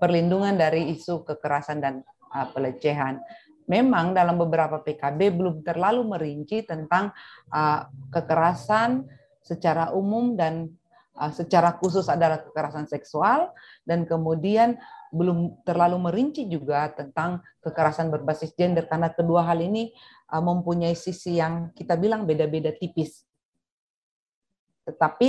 perlindungan 0.00 0.56
dari 0.56 0.88
isu 0.96 1.28
kekerasan 1.28 1.78
dan 1.84 1.94
uh, 2.32 2.48
pelecehan. 2.56 3.20
Memang 3.68 4.16
dalam 4.16 4.40
beberapa 4.40 4.80
PKB 4.80 5.36
belum 5.36 5.56
terlalu 5.60 6.00
merinci 6.08 6.64
tentang 6.64 7.12
uh, 7.52 7.84
kekerasan 8.08 9.04
secara 9.44 9.92
umum 9.92 10.32
dan 10.32 10.72
uh, 11.20 11.28
secara 11.28 11.76
khusus 11.76 12.08
adalah 12.08 12.40
kekerasan 12.40 12.88
seksual 12.88 13.52
dan 13.84 14.08
kemudian 14.08 14.80
belum 15.10 15.64
terlalu 15.64 15.96
merinci 15.98 16.44
juga 16.48 16.88
tentang 16.92 17.40
kekerasan 17.64 18.12
berbasis 18.12 18.52
gender 18.52 18.84
karena 18.88 19.12
kedua 19.12 19.44
hal 19.44 19.60
ini 19.60 19.92
uh, 20.32 20.42
mempunyai 20.42 20.92
sisi 20.96 21.40
yang 21.40 21.72
kita 21.72 21.96
bilang 21.96 22.28
beda-beda 22.28 22.72
tipis. 22.76 23.24
Tetapi 24.84 25.26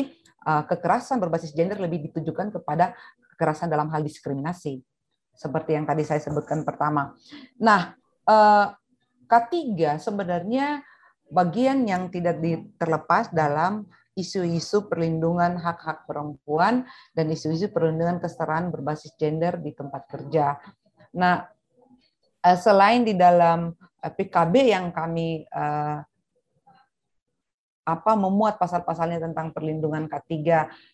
uh, 0.47 0.63
kekerasan 0.67 1.19
berbasis 1.19 1.51
gender 1.51 1.79
lebih 1.79 2.11
ditujukan 2.11 2.59
kepada 2.59 2.95
kekerasan 3.35 3.71
dalam 3.71 3.87
hal 3.91 4.03
diskriminasi, 4.03 4.79
seperti 5.35 5.75
yang 5.75 5.87
tadi 5.87 6.03
saya 6.03 6.19
sebutkan 6.19 6.67
pertama. 6.67 7.15
Nah, 7.59 7.95
uh, 8.27 8.75
K3 9.29 9.99
sebenarnya 10.01 10.83
bagian 11.29 11.85
yang 11.85 12.09
tidak 12.09 12.41
terlepas 12.75 13.29
dalam 13.29 13.85
isu-isu 14.19 14.91
perlindungan 14.91 15.55
hak-hak 15.57 16.03
perempuan 16.03 16.83
dan 17.15 17.25
isu-isu 17.31 17.71
perlindungan 17.71 18.19
kesetaraan 18.19 18.69
berbasis 18.69 19.15
gender 19.15 19.57
di 19.57 19.71
tempat 19.71 20.05
kerja. 20.11 20.59
Nah, 21.15 21.47
selain 22.43 23.07
di 23.07 23.15
dalam 23.15 23.73
Eh, 23.99 24.13
PKB 24.15 24.71
yang 24.71 24.95
kami 24.95 25.43
uh, 25.51 25.99
apa 27.83 28.11
memuat 28.15 28.55
pasal-pasalnya 28.55 29.19
tentang 29.19 29.51
perlindungan 29.51 30.07
K3, 30.07 30.31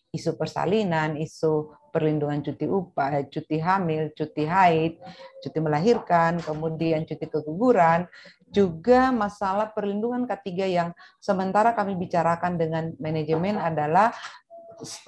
isu 0.09 0.39
persalinan, 0.39 1.19
isu 1.19 1.75
perlindungan 1.93 2.41
cuti 2.41 2.65
upah, 2.65 3.19
eh, 3.21 3.27
cuti 3.29 3.61
hamil, 3.61 4.09
cuti 4.15 4.47
haid, 4.47 4.97
cuti 5.43 5.59
melahirkan, 5.61 6.41
kemudian 6.41 7.05
cuti 7.05 7.29
keguguran, 7.29 8.09
juga 8.55 9.11
masalah 9.11 9.75
perlindungan 9.75 10.23
K3 10.23 10.47
yang 10.71 10.89
sementara 11.19 11.75
kami 11.75 11.99
bicarakan 11.99 12.55
dengan 12.55 12.95
manajemen 13.03 13.59
adalah 13.59 14.15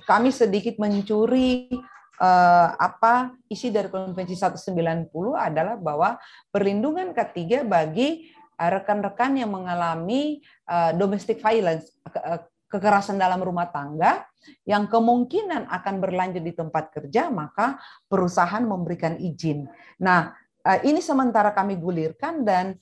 kami 0.03 0.35
sedikit 0.35 0.75
mencuri 0.75 1.71
eh, 2.19 2.69
apa 2.75 3.31
isi 3.47 3.71
dari 3.71 3.87
Konvensi 3.87 4.35
190 4.35 5.07
adalah 5.35 5.79
bahwa 5.79 6.19
perlindungan 6.51 7.15
ketiga 7.15 7.63
bagi 7.63 8.27
eh, 8.59 8.69
rekan-rekan 8.69 9.37
yang 9.37 9.53
mengalami 9.53 10.41
uh, 10.65 10.89
domestic 10.97 11.37
violence, 11.39 11.93
eh, 12.09 12.41
kekerasan 12.67 13.15
dalam 13.15 13.39
rumah 13.39 13.69
tangga 13.69 14.25
yang 14.67 14.89
kemungkinan 14.89 15.69
akan 15.71 15.95
berlanjut 16.03 16.43
di 16.43 16.51
tempat 16.57 16.89
kerja, 16.91 17.29
maka 17.29 17.79
perusahaan 18.09 18.63
memberikan 18.65 19.15
izin. 19.21 19.69
Nah, 20.01 20.33
uh, 20.65 20.79
ini 20.83 20.99
sementara 20.99 21.53
kami 21.53 21.77
gulirkan 21.77 22.41
dan 22.41 22.75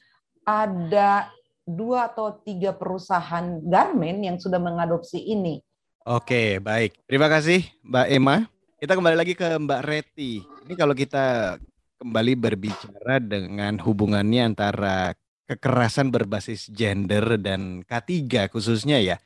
ada 0.46 1.34
dua 1.66 2.14
atau 2.14 2.38
tiga 2.46 2.72
perusahaan 2.78 3.60
garment 3.66 4.22
yang 4.22 4.38
sudah 4.38 4.62
mengadopsi 4.62 5.18
ini. 5.18 5.60
Oke, 6.06 6.62
baik. 6.62 7.02
Terima 7.10 7.26
kasih 7.26 7.66
Mbak 7.82 8.08
Emma. 8.14 8.46
Kita 8.78 8.94
kembali 8.94 9.18
lagi 9.18 9.34
ke 9.34 9.58
Mbak 9.58 9.82
Reti. 9.82 10.46
Ini 10.46 10.74
kalau 10.78 10.94
kita 10.94 11.58
kembali 11.98 12.34
berbicara 12.38 13.18
dengan 13.18 13.82
hubungannya 13.82 14.54
antara 14.54 15.18
kekerasan 15.50 16.14
berbasis 16.14 16.70
gender 16.70 17.42
dan 17.42 17.82
K3 17.82 18.46
khususnya 18.54 19.02
ya. 19.02 19.18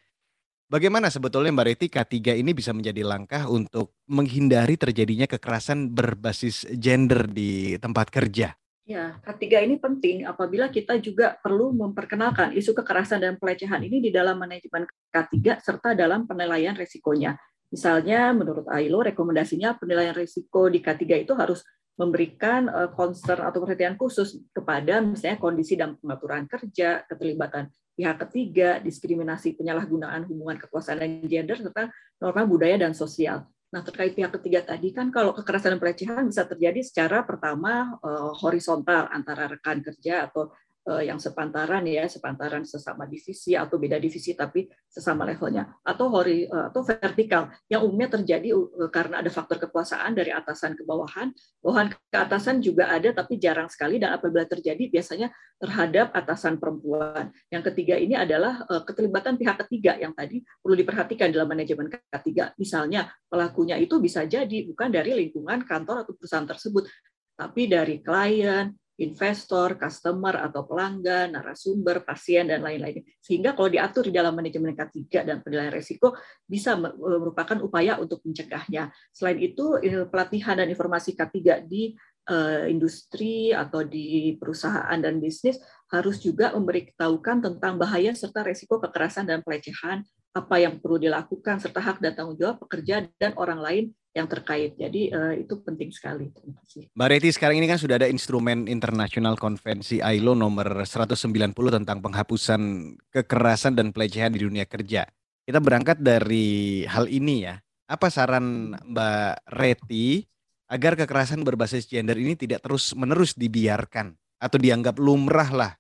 Bagaimana 0.69 1.09
sebetulnya 1.09 1.49
Mbak 1.51 1.67
Reti 1.67 1.87
K3 1.89 2.39
ini 2.39 2.53
bisa 2.53 2.71
menjadi 2.71 3.01
langkah 3.01 3.49
untuk 3.49 3.97
menghindari 4.05 4.77
terjadinya 4.77 5.25
kekerasan 5.25 5.91
berbasis 5.91 6.63
gender 6.77 7.25
di 7.25 7.75
tempat 7.81 8.13
kerja? 8.13 8.58
Ya, 8.89 9.21
K3 9.21 9.69
ini 9.69 9.77
penting 9.77 10.25
apabila 10.25 10.65
kita 10.65 10.97
juga 10.97 11.37
perlu 11.45 11.69
memperkenalkan 11.77 12.57
isu 12.57 12.73
kekerasan 12.73 13.21
dan 13.21 13.37
pelecehan 13.37 13.85
ini 13.85 14.01
di 14.01 14.09
dalam 14.09 14.41
manajemen 14.41 14.89
K3 15.13 15.61
serta 15.61 15.93
dalam 15.93 16.25
penilaian 16.25 16.73
resikonya. 16.73 17.37
Misalnya 17.69 18.33
menurut 18.33 18.65
ILO 18.65 19.05
rekomendasinya 19.05 19.77
penilaian 19.77 20.17
risiko 20.17 20.73
di 20.73 20.81
K3 20.81 21.21
itu 21.21 21.37
harus 21.37 21.61
memberikan 22.01 22.65
eh, 22.65 22.89
concern 22.89 23.45
atau 23.45 23.61
perhatian 23.61 23.93
khusus 23.93 24.41
kepada 24.49 25.05
misalnya 25.05 25.37
kondisi 25.37 25.77
dan 25.77 25.93
pengaturan 26.01 26.49
kerja, 26.49 27.05
keterlibatan 27.05 27.69
pihak 27.93 28.17
ketiga, 28.25 28.81
diskriminasi 28.81 29.53
penyalahgunaan 29.53 30.25
hubungan 30.25 30.57
kekuasaan 30.65 30.97
dan 30.97 31.21
gender, 31.29 31.61
serta 31.61 31.93
norma 32.17 32.41
budaya 32.41 32.89
dan 32.89 32.97
sosial. 32.97 33.45
Nah, 33.69 33.85
terkait 33.85 34.17
pihak 34.17 34.33
ketiga 34.41 34.65
tadi 34.65 34.89
kan 34.89 35.13
kalau 35.13 35.29
kekerasan 35.29 35.77
dan 35.77 35.79
pelecehan 35.81 36.25
bisa 36.25 36.41
terjadi 36.49 36.81
secara 36.81 37.21
pertama 37.21 38.01
eh, 38.01 38.31
horizontal 38.41 39.13
antara 39.13 39.45
rekan 39.45 39.85
kerja 39.85 40.25
atau 40.25 40.49
yang 40.87 41.21
sepantaran 41.21 41.85
ya, 41.85 42.09
sepantaran 42.09 42.65
sesama 42.65 43.05
divisi 43.05 43.53
atau 43.53 43.77
beda 43.77 44.01
divisi 44.01 44.33
tapi 44.33 44.65
sesama 44.89 45.21
levelnya 45.27 45.69
atau 45.85 46.09
hori 46.09 46.49
uh, 46.49 46.73
atau 46.73 46.81
vertikal 46.81 47.53
yang 47.69 47.85
umumnya 47.85 48.17
terjadi 48.17 48.57
uh, 48.57 48.89
karena 48.89 49.21
ada 49.21 49.29
faktor 49.29 49.61
kekuasaan 49.61 50.17
dari 50.17 50.33
atasan 50.33 50.73
ke 50.73 50.81
bawahan, 50.81 51.29
bawahan 51.61 51.93
ke 51.93 52.17
atasan 52.17 52.57
juga 52.63 52.89
ada 52.89 53.13
tapi 53.13 53.37
jarang 53.37 53.69
sekali 53.69 54.01
dan 54.01 54.17
apabila 54.17 54.49
terjadi 54.49 54.89
biasanya 54.89 55.29
terhadap 55.61 56.09
atasan 56.15 56.57
perempuan. 56.57 57.29
Yang 57.51 57.73
ketiga 57.73 57.99
ini 57.99 58.15
adalah 58.15 58.63
keterlibatan 58.87 59.35
pihak 59.35 59.59
ketiga 59.67 59.99
yang 59.99 60.15
tadi 60.15 60.39
perlu 60.63 60.71
diperhatikan 60.79 61.29
dalam 61.35 61.51
manajemen 61.51 61.91
K3. 61.91 62.55
Misalnya 62.55 63.11
pelakunya 63.27 63.75
itu 63.75 63.99
bisa 63.99 64.23
jadi 64.23 64.65
bukan 64.71 64.87
dari 64.87 65.11
lingkungan 65.19 65.67
kantor 65.67 66.07
atau 66.07 66.15
perusahaan 66.15 66.47
tersebut, 66.47 66.87
tapi 67.35 67.67
dari 67.67 67.99
klien, 67.99 68.71
investor, 68.99 69.79
customer 69.79 70.35
atau 70.43 70.67
pelanggan, 70.67 71.31
narasumber, 71.33 72.03
pasien 72.03 72.51
dan 72.51 72.59
lain-lain. 72.59 73.01
Sehingga 73.23 73.55
kalau 73.55 73.71
diatur 73.71 74.11
di 74.11 74.13
dalam 74.13 74.35
manajemen 74.35 74.75
K3 74.75 75.23
dan 75.23 75.39
penilaian 75.39 75.71
risiko 75.71 76.13
bisa 76.43 76.75
merupakan 76.75 77.55
upaya 77.63 77.95
untuk 77.95 78.19
mencegahnya. 78.27 78.91
Selain 79.15 79.39
itu 79.39 79.79
pelatihan 80.11 80.59
dan 80.59 80.67
informasi 80.67 81.15
K3 81.15 81.63
di 81.63 81.95
uh, 82.29 82.67
industri 82.67 83.55
atau 83.55 83.81
di 83.81 84.37
perusahaan 84.37 84.99
dan 84.99 85.17
bisnis 85.17 85.57
harus 85.89 86.21
juga 86.21 86.53
memberitahukan 86.53 87.41
tentang 87.41 87.81
bahaya 87.81 88.13
serta 88.13 88.45
risiko 88.45 88.77
kekerasan 88.77 89.25
dan 89.25 89.41
pelecehan, 89.41 90.05
apa 90.29 90.61
yang 90.61 90.77
perlu 90.77 91.01
dilakukan 91.01 91.57
serta 91.57 91.81
hak 91.81 91.97
dan 92.03 92.13
tanggung 92.13 92.37
jawab 92.37 92.61
pekerja 92.61 93.09
dan 93.17 93.33
orang 93.33 93.59
lain 93.59 93.85
yang 94.19 94.27
terkait. 94.27 94.75
Jadi 94.75 95.09
uh, 95.15 95.33
itu 95.33 95.55
penting 95.63 95.89
sekali. 95.89 96.27
Terima 96.35 96.59
kasih. 96.59 96.91
Mbak 96.91 97.07
Reti, 97.07 97.29
sekarang 97.31 97.57
ini 97.63 97.67
kan 97.71 97.79
sudah 97.79 97.95
ada 97.95 98.11
instrumen 98.11 98.67
internasional 98.67 99.39
konvensi 99.39 100.03
ILO 100.03 100.35
nomor 100.35 100.83
190 100.83 101.55
tentang 101.55 101.97
penghapusan 102.03 102.61
kekerasan 103.09 103.79
dan 103.79 103.95
pelecehan 103.95 104.35
di 104.35 104.43
dunia 104.43 104.67
kerja. 104.67 105.07
Kita 105.47 105.63
berangkat 105.63 106.03
dari 106.03 106.83
hal 106.85 107.07
ini 107.07 107.47
ya. 107.47 107.55
Apa 107.89 108.13
saran 108.13 108.77
Mbak 108.77 109.49
Reti 109.49 110.21
agar 110.69 110.93
kekerasan 110.93 111.41
berbasis 111.41 111.89
gender 111.89 112.13
ini 112.19 112.37
tidak 112.37 112.61
terus-menerus 112.61 113.33
dibiarkan 113.33 114.13
atau 114.37 114.57
dianggap 114.61 115.01
lumrah 115.01 115.49
lah? 115.49 115.71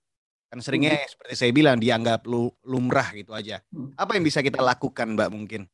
Kan 0.49 0.65
seringnya 0.65 0.97
hmm. 0.97 1.09
seperti 1.13 1.33
saya 1.37 1.51
bilang 1.53 1.77
dianggap 1.77 2.25
lumrah 2.65 3.13
gitu 3.13 3.37
aja. 3.37 3.61
Hmm. 3.69 3.93
Apa 3.93 4.17
yang 4.17 4.25
bisa 4.25 4.41
kita 4.41 4.57
lakukan 4.57 5.13
Mbak 5.13 5.29
mungkin? 5.29 5.69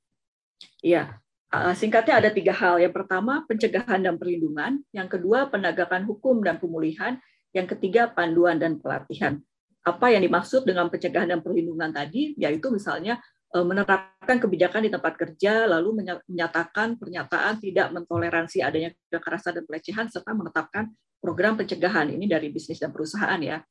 Iya, 0.84 1.16
singkatnya 1.78 2.20
ada 2.20 2.30
tiga 2.34 2.54
hal. 2.56 2.82
Yang 2.82 2.94
pertama, 3.04 3.44
pencegahan 3.46 4.02
dan 4.02 4.16
perlindungan. 4.20 4.82
Yang 4.92 5.20
kedua, 5.20 5.48
penegakan 5.50 6.04
hukum 6.10 6.42
dan 6.42 6.58
pemulihan. 6.58 7.18
Yang 7.56 7.78
ketiga, 7.78 8.12
panduan 8.12 8.60
dan 8.60 8.82
pelatihan. 8.82 9.40
Apa 9.86 10.12
yang 10.12 10.26
dimaksud 10.26 10.66
dengan 10.66 10.90
pencegahan 10.90 11.30
dan 11.30 11.40
perlindungan 11.46 11.94
tadi, 11.94 12.34
yaitu 12.36 12.74
misalnya 12.74 13.22
eh, 13.54 13.66
menerapkan 13.66 14.42
kebijakan 14.42 14.90
di 14.90 14.92
tempat 14.92 15.14
kerja, 15.16 15.70
lalu 15.70 16.04
menyatakan 16.04 16.98
pernyataan 16.98 17.62
tidak 17.62 17.94
mentoleransi 17.94 18.66
adanya 18.66 18.90
kekerasan 19.14 19.62
dan 19.62 19.64
pelecehan, 19.64 20.06
serta 20.10 20.34
menetapkan 20.34 20.90
program 21.22 21.56
pencegahan. 21.56 22.12
Ini 22.12 22.26
dari 22.28 22.50
bisnis 22.50 22.82
dan 22.82 22.92
perusahaan 22.92 23.38
ya. 23.40 23.62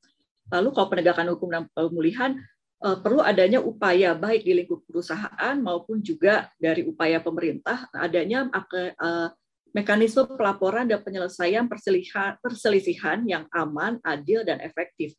Lalu 0.52 0.68
kalau 0.76 0.88
penegakan 0.92 1.26
hukum 1.36 1.48
dan 1.50 1.64
pemulihan, 1.72 2.36
perlu 2.84 3.24
adanya 3.24 3.64
upaya 3.64 4.12
baik 4.12 4.44
di 4.44 4.52
lingkup 4.52 4.84
perusahaan 4.84 5.56
maupun 5.56 6.04
juga 6.04 6.52
dari 6.60 6.84
upaya 6.84 7.16
pemerintah 7.16 7.88
adanya 7.96 8.44
eh, 8.52 9.28
mekanisme 9.74 10.28
pelaporan 10.38 10.86
dan 10.86 11.02
penyelesaian 11.02 11.66
perselisihan, 11.66 12.38
perselisihan 12.38 13.24
yang 13.26 13.48
aman, 13.50 13.98
adil, 14.06 14.46
dan 14.46 14.62
efektif. 14.62 15.18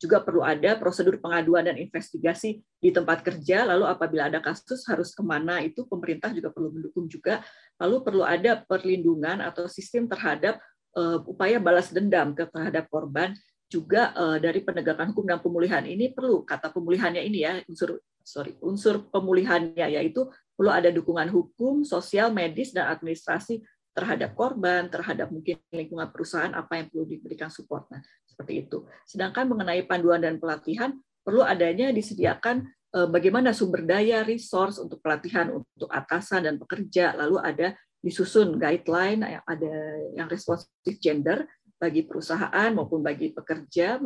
Juga 0.00 0.24
perlu 0.24 0.40
ada 0.40 0.80
prosedur 0.80 1.20
pengaduan 1.20 1.68
dan 1.68 1.76
investigasi 1.76 2.64
di 2.80 2.88
tempat 2.88 3.20
kerja, 3.20 3.68
lalu 3.68 3.84
apabila 3.84 4.32
ada 4.32 4.40
kasus 4.40 4.88
harus 4.88 5.12
ke 5.12 5.20
mana 5.20 5.60
itu 5.60 5.84
pemerintah 5.84 6.32
juga 6.32 6.48
perlu 6.48 6.72
mendukung 6.72 7.04
juga. 7.04 7.44
Lalu 7.76 7.96
perlu 8.00 8.24
ada 8.24 8.64
perlindungan 8.64 9.44
atau 9.44 9.68
sistem 9.68 10.08
terhadap 10.08 10.56
uh, 10.96 11.20
upaya 11.28 11.60
balas 11.60 11.92
dendam 11.92 12.32
terhadap 12.32 12.88
korban 12.88 13.36
juga 13.70 14.10
uh, 14.18 14.36
dari 14.42 14.66
penegakan 14.66 15.14
hukum 15.14 15.30
dan 15.30 15.38
pemulihan 15.38 15.86
ini 15.86 16.10
perlu 16.10 16.42
kata 16.42 16.74
pemulihannya 16.74 17.22
ini 17.22 17.38
ya 17.46 17.52
unsur 17.70 18.02
sorry 18.26 18.58
unsur 18.58 19.06
pemulihannya 19.14 19.86
yaitu 19.94 20.26
perlu 20.60 20.68
ada 20.68 20.92
dukungan 20.92 21.32
hukum, 21.32 21.88
sosial, 21.88 22.28
medis 22.34 22.76
dan 22.76 22.92
administrasi 22.92 23.64
terhadap 23.96 24.36
korban, 24.36 24.92
terhadap 24.92 25.32
mungkin 25.32 25.56
lingkungan 25.72 26.12
perusahaan 26.12 26.52
apa 26.52 26.76
yang 26.76 26.86
perlu 26.92 27.08
diberikan 27.08 27.48
support. 27.48 27.88
Nah, 27.88 28.04
seperti 28.28 28.68
itu. 28.68 28.84
Sedangkan 29.08 29.48
mengenai 29.48 29.88
panduan 29.88 30.20
dan 30.20 30.36
pelatihan 30.36 30.92
perlu 31.24 31.40
adanya 31.40 31.88
disediakan 31.96 32.68
uh, 32.92 33.08
bagaimana 33.08 33.56
sumber 33.56 33.88
daya, 33.88 34.20
resource 34.20 34.76
untuk 34.76 35.00
pelatihan 35.00 35.48
untuk 35.48 35.88
atasan 35.88 36.44
dan 36.44 36.60
pekerja, 36.60 37.16
lalu 37.16 37.40
ada 37.40 37.72
disusun 38.00 38.56
guideline 38.56 39.20
ada 39.44 39.74
yang 40.16 40.24
responsif 40.24 40.96
gender 41.04 41.44
bagi 41.80 42.04
perusahaan 42.04 42.70
maupun 42.76 43.00
bagi 43.00 43.32
pekerja, 43.32 43.96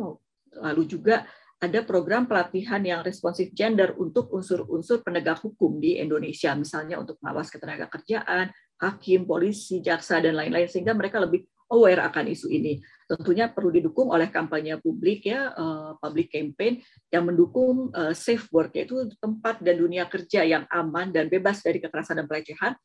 lalu 0.63 0.83
juga 0.87 1.27
ada 1.59 1.83
program 1.83 2.27
pelatihan 2.27 2.79
yang 2.83 3.01
responsif 3.03 3.51
gender 3.51 3.95
untuk 3.99 4.31
unsur-unsur 4.31 5.03
penegak 5.03 5.43
hukum 5.43 5.79
di 5.79 5.99
Indonesia, 5.99 6.55
misalnya 6.55 6.99
untuk 6.99 7.19
pengawas 7.19 7.51
ketenaga 7.51 7.91
kerjaan, 7.91 8.51
hakim, 8.79 9.23
polisi, 9.23 9.79
jaksa, 9.79 10.19
dan 10.19 10.35
lain-lain, 10.35 10.67
sehingga 10.67 10.91
mereka 10.91 11.19
lebih 11.23 11.47
aware 11.71 12.03
akan 12.05 12.29
isu 12.29 12.51
ini. 12.51 12.83
Tentunya 13.07 13.49
perlu 13.49 13.73
didukung 13.73 14.11
oleh 14.11 14.29
kampanye 14.29 14.77
publik 14.83 15.25
ya, 15.31 15.55
eh, 15.55 15.91
public 15.97 16.27
campaign 16.29 16.83
yang 17.09 17.23
mendukung 17.25 17.89
eh, 17.95 18.13
safe 18.13 18.45
work, 18.51 18.75
yaitu 18.75 19.09
tempat 19.17 19.63
dan 19.63 19.79
dunia 19.79 20.05
kerja 20.05 20.43
yang 20.45 20.67
aman 20.69 21.09
dan 21.09 21.31
bebas 21.31 21.63
dari 21.63 21.79
kekerasan 21.79 22.21
dan 22.21 22.27
pelecehan, 22.27 22.75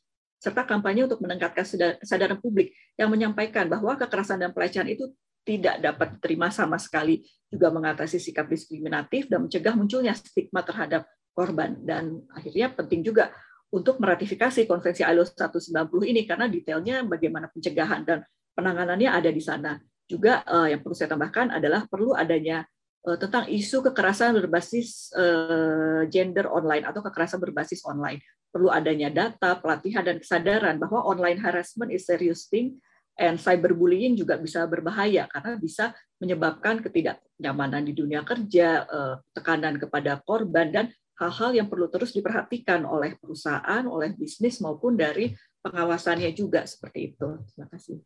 serta 0.40 0.64
kampanye 0.64 1.04
untuk 1.04 1.20
meningkatkan 1.20 1.68
kesadaran 2.00 2.40
publik 2.40 2.72
yang 2.96 3.12
menyampaikan 3.12 3.68
bahwa 3.68 3.92
kekerasan 4.00 4.40
dan 4.40 4.56
pelecehan 4.56 4.88
itu 4.88 5.12
tidak 5.44 5.80
dapat 5.84 6.16
diterima 6.16 6.48
sama 6.48 6.80
sekali, 6.80 7.20
juga 7.52 7.68
mengatasi 7.68 8.16
sikap 8.16 8.48
diskriminatif 8.48 9.28
dan 9.28 9.44
mencegah 9.44 9.76
munculnya 9.76 10.16
stigma 10.16 10.64
terhadap 10.64 11.04
korban. 11.36 11.76
Dan 11.84 12.24
akhirnya 12.32 12.72
penting 12.72 13.04
juga 13.04 13.32
untuk 13.68 14.00
meratifikasi 14.00 14.64
Konvensi 14.64 15.04
ILO 15.04 15.28
190 15.28 15.60
ini 16.08 16.24
karena 16.24 16.48
detailnya 16.48 17.04
bagaimana 17.04 17.52
pencegahan 17.52 18.02
dan 18.08 18.24
penanganannya 18.56 19.12
ada 19.12 19.28
di 19.28 19.42
sana. 19.44 19.76
Juga 20.08 20.40
eh, 20.42 20.74
yang 20.76 20.80
perlu 20.80 20.96
saya 20.96 21.12
tambahkan 21.12 21.52
adalah 21.52 21.84
perlu 21.84 22.16
adanya 22.16 22.64
eh, 23.04 23.16
tentang 23.20 23.44
isu 23.48 23.92
kekerasan 23.92 24.40
berbasis 24.40 25.12
eh, 25.14 26.08
gender 26.08 26.48
online 26.48 26.88
atau 26.88 27.04
kekerasan 27.04 27.38
berbasis 27.38 27.84
online 27.84 28.20
perlu 28.50 28.68
adanya 28.68 29.08
data, 29.08 29.56
pelatihan, 29.56 30.02
dan 30.02 30.18
kesadaran 30.18 30.76
bahwa 30.76 31.06
online 31.06 31.38
harassment 31.38 31.94
is 31.94 32.04
serious 32.04 32.50
thing, 32.50 32.76
and 33.16 33.38
cyberbullying 33.38 34.18
juga 34.18 34.36
bisa 34.36 34.66
berbahaya 34.66 35.30
karena 35.30 35.54
bisa 35.56 35.94
menyebabkan 36.18 36.82
ketidaknyamanan 36.82 37.86
di 37.86 37.94
dunia 37.94 38.26
kerja, 38.26 38.84
eh, 38.84 39.14
tekanan 39.32 39.78
kepada 39.78 40.18
korban, 40.26 40.68
dan 40.74 40.86
hal-hal 41.20 41.52
yang 41.52 41.68
perlu 41.68 41.86
terus 41.92 42.16
diperhatikan 42.16 42.82
oleh 42.88 43.14
perusahaan, 43.20 43.84
oleh 43.84 44.16
bisnis, 44.16 44.58
maupun 44.58 44.96
dari 44.96 45.36
pengawasannya 45.60 46.32
juga 46.32 46.64
seperti 46.64 47.14
itu. 47.14 47.28
Terima 47.52 47.68
kasih. 47.68 48.00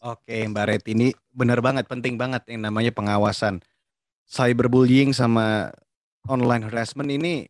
Oke, 0.00 0.48
Mbak 0.48 0.64
Ret, 0.64 0.84
ini 0.88 1.12
benar 1.28 1.60
banget, 1.60 1.84
penting 1.84 2.16
banget 2.16 2.48
yang 2.48 2.64
namanya 2.64 2.88
pengawasan. 2.88 3.60
Cyberbullying 4.24 5.12
sama 5.12 5.68
online 6.24 6.64
harassment 6.64 7.12
ini 7.12 7.44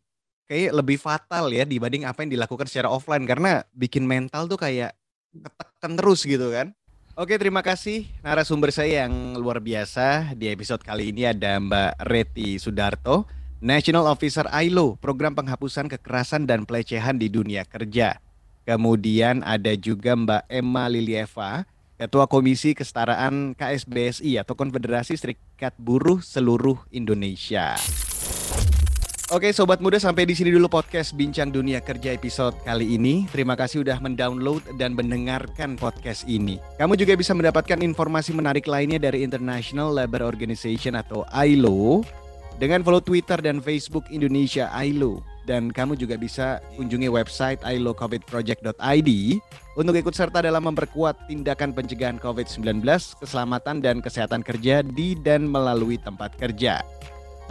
kayak 0.49 0.71
lebih 0.77 0.97
fatal 1.01 1.49
ya 1.51 1.65
dibanding 1.65 2.05
apa 2.05 2.23
yang 2.23 2.31
dilakukan 2.37 2.67
secara 2.69 2.89
offline 2.89 3.25
karena 3.25 3.65
bikin 3.73 4.05
mental 4.05 4.45
tuh 4.45 4.59
kayak 4.59 4.93
ketekan 5.33 5.93
terus 5.95 6.23
gitu 6.27 6.51
kan. 6.51 6.75
Oke, 7.19 7.35
terima 7.35 7.59
kasih 7.59 8.07
narasumber 8.23 8.71
saya 8.71 9.03
yang 9.03 9.35
luar 9.35 9.59
biasa. 9.59 10.31
Di 10.31 10.47
episode 10.47 10.79
kali 10.79 11.11
ini 11.11 11.27
ada 11.27 11.59
Mbak 11.59 12.07
Reti 12.07 12.55
Sudarto, 12.55 13.27
National 13.59 14.07
Officer 14.07 14.47
ILO, 14.47 14.95
Program 14.95 15.35
Penghapusan 15.35 15.91
Kekerasan 15.91 16.47
dan 16.47 16.63
Pelecehan 16.63 17.19
di 17.19 17.27
Dunia 17.27 17.67
Kerja. 17.67 18.17
Kemudian 18.63 19.43
ada 19.43 19.75
juga 19.75 20.15
Mbak 20.15 20.43
Emma 20.47 20.87
Lilieva, 20.87 21.67
Ketua 21.99 22.25
Komisi 22.25 22.73
Kesetaraan 22.73 23.53
KSBSI 23.53 24.41
atau 24.41 24.57
Konfederasi 24.57 25.13
Serikat 25.13 25.75
Buruh 25.77 26.23
Seluruh 26.23 26.81
Indonesia. 26.89 27.77
Oke 29.31 29.47
sobat 29.55 29.79
muda 29.79 29.95
sampai 29.95 30.27
di 30.27 30.35
sini 30.35 30.51
dulu 30.51 30.67
podcast 30.67 31.15
Bincang 31.15 31.55
Dunia 31.55 31.79
Kerja 31.79 32.11
episode 32.11 32.51
kali 32.67 32.99
ini. 32.99 33.23
Terima 33.31 33.55
kasih 33.55 33.79
sudah 33.79 33.95
mendownload 34.03 34.59
dan 34.75 34.91
mendengarkan 34.91 35.79
podcast 35.79 36.27
ini. 36.27 36.59
Kamu 36.75 36.99
juga 36.99 37.15
bisa 37.15 37.31
mendapatkan 37.31 37.79
informasi 37.79 38.35
menarik 38.35 38.67
lainnya 38.67 38.99
dari 38.99 39.23
International 39.23 39.87
Labour 39.87 40.27
Organization 40.27 40.99
atau 40.99 41.23
ILO 41.31 42.03
dengan 42.59 42.83
follow 42.83 42.99
Twitter 42.99 43.39
dan 43.39 43.63
Facebook 43.63 44.03
Indonesia 44.11 44.67
ILO. 44.83 45.23
dan 45.49 45.73
kamu 45.73 45.97
juga 45.97 46.21
bisa 46.21 46.61
kunjungi 46.77 47.09
website 47.09 47.65
ilocovidproject.id 47.65 49.09
untuk 49.73 49.95
ikut 49.97 50.13
serta 50.13 50.45
dalam 50.45 50.69
memperkuat 50.69 51.25
tindakan 51.25 51.73
pencegahan 51.73 52.21
COVID-19, 52.21 52.85
keselamatan 53.17 53.81
dan 53.81 54.05
kesehatan 54.05 54.45
kerja 54.45 54.85
di 54.85 55.17
dan 55.17 55.49
melalui 55.49 55.97
tempat 55.97 56.37
kerja. 56.37 56.85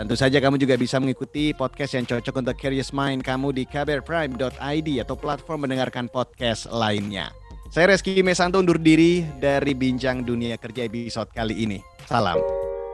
Tentu 0.01 0.17
saja 0.17 0.41
kamu 0.41 0.57
juga 0.57 0.81
bisa 0.81 0.97
mengikuti 0.97 1.53
podcast 1.53 1.93
yang 1.93 2.09
cocok 2.09 2.41
untuk 2.41 2.57
curious 2.57 2.89
mind 2.89 3.21
kamu 3.21 3.53
di 3.53 3.69
kbrprime.id 3.69 4.89
atau 5.05 5.13
platform 5.13 5.69
mendengarkan 5.69 6.09
podcast 6.09 6.73
lainnya. 6.73 7.29
Saya 7.69 7.93
Reski 7.93 8.25
Mesanto 8.25 8.57
undur 8.57 8.81
diri 8.81 9.29
dari 9.37 9.77
Bincang 9.77 10.25
Dunia 10.25 10.57
Kerja 10.57 10.89
episode 10.89 11.29
kali 11.37 11.69
ini. 11.69 11.79
Salam. 12.09 12.41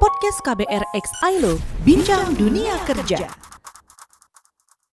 Podcast 0.03 0.43
KBR 0.43 0.83
X 0.99 1.07
ILO, 1.23 1.63
Bincang 1.87 2.35
Dunia 2.35 2.75
Kerja. 2.83 3.56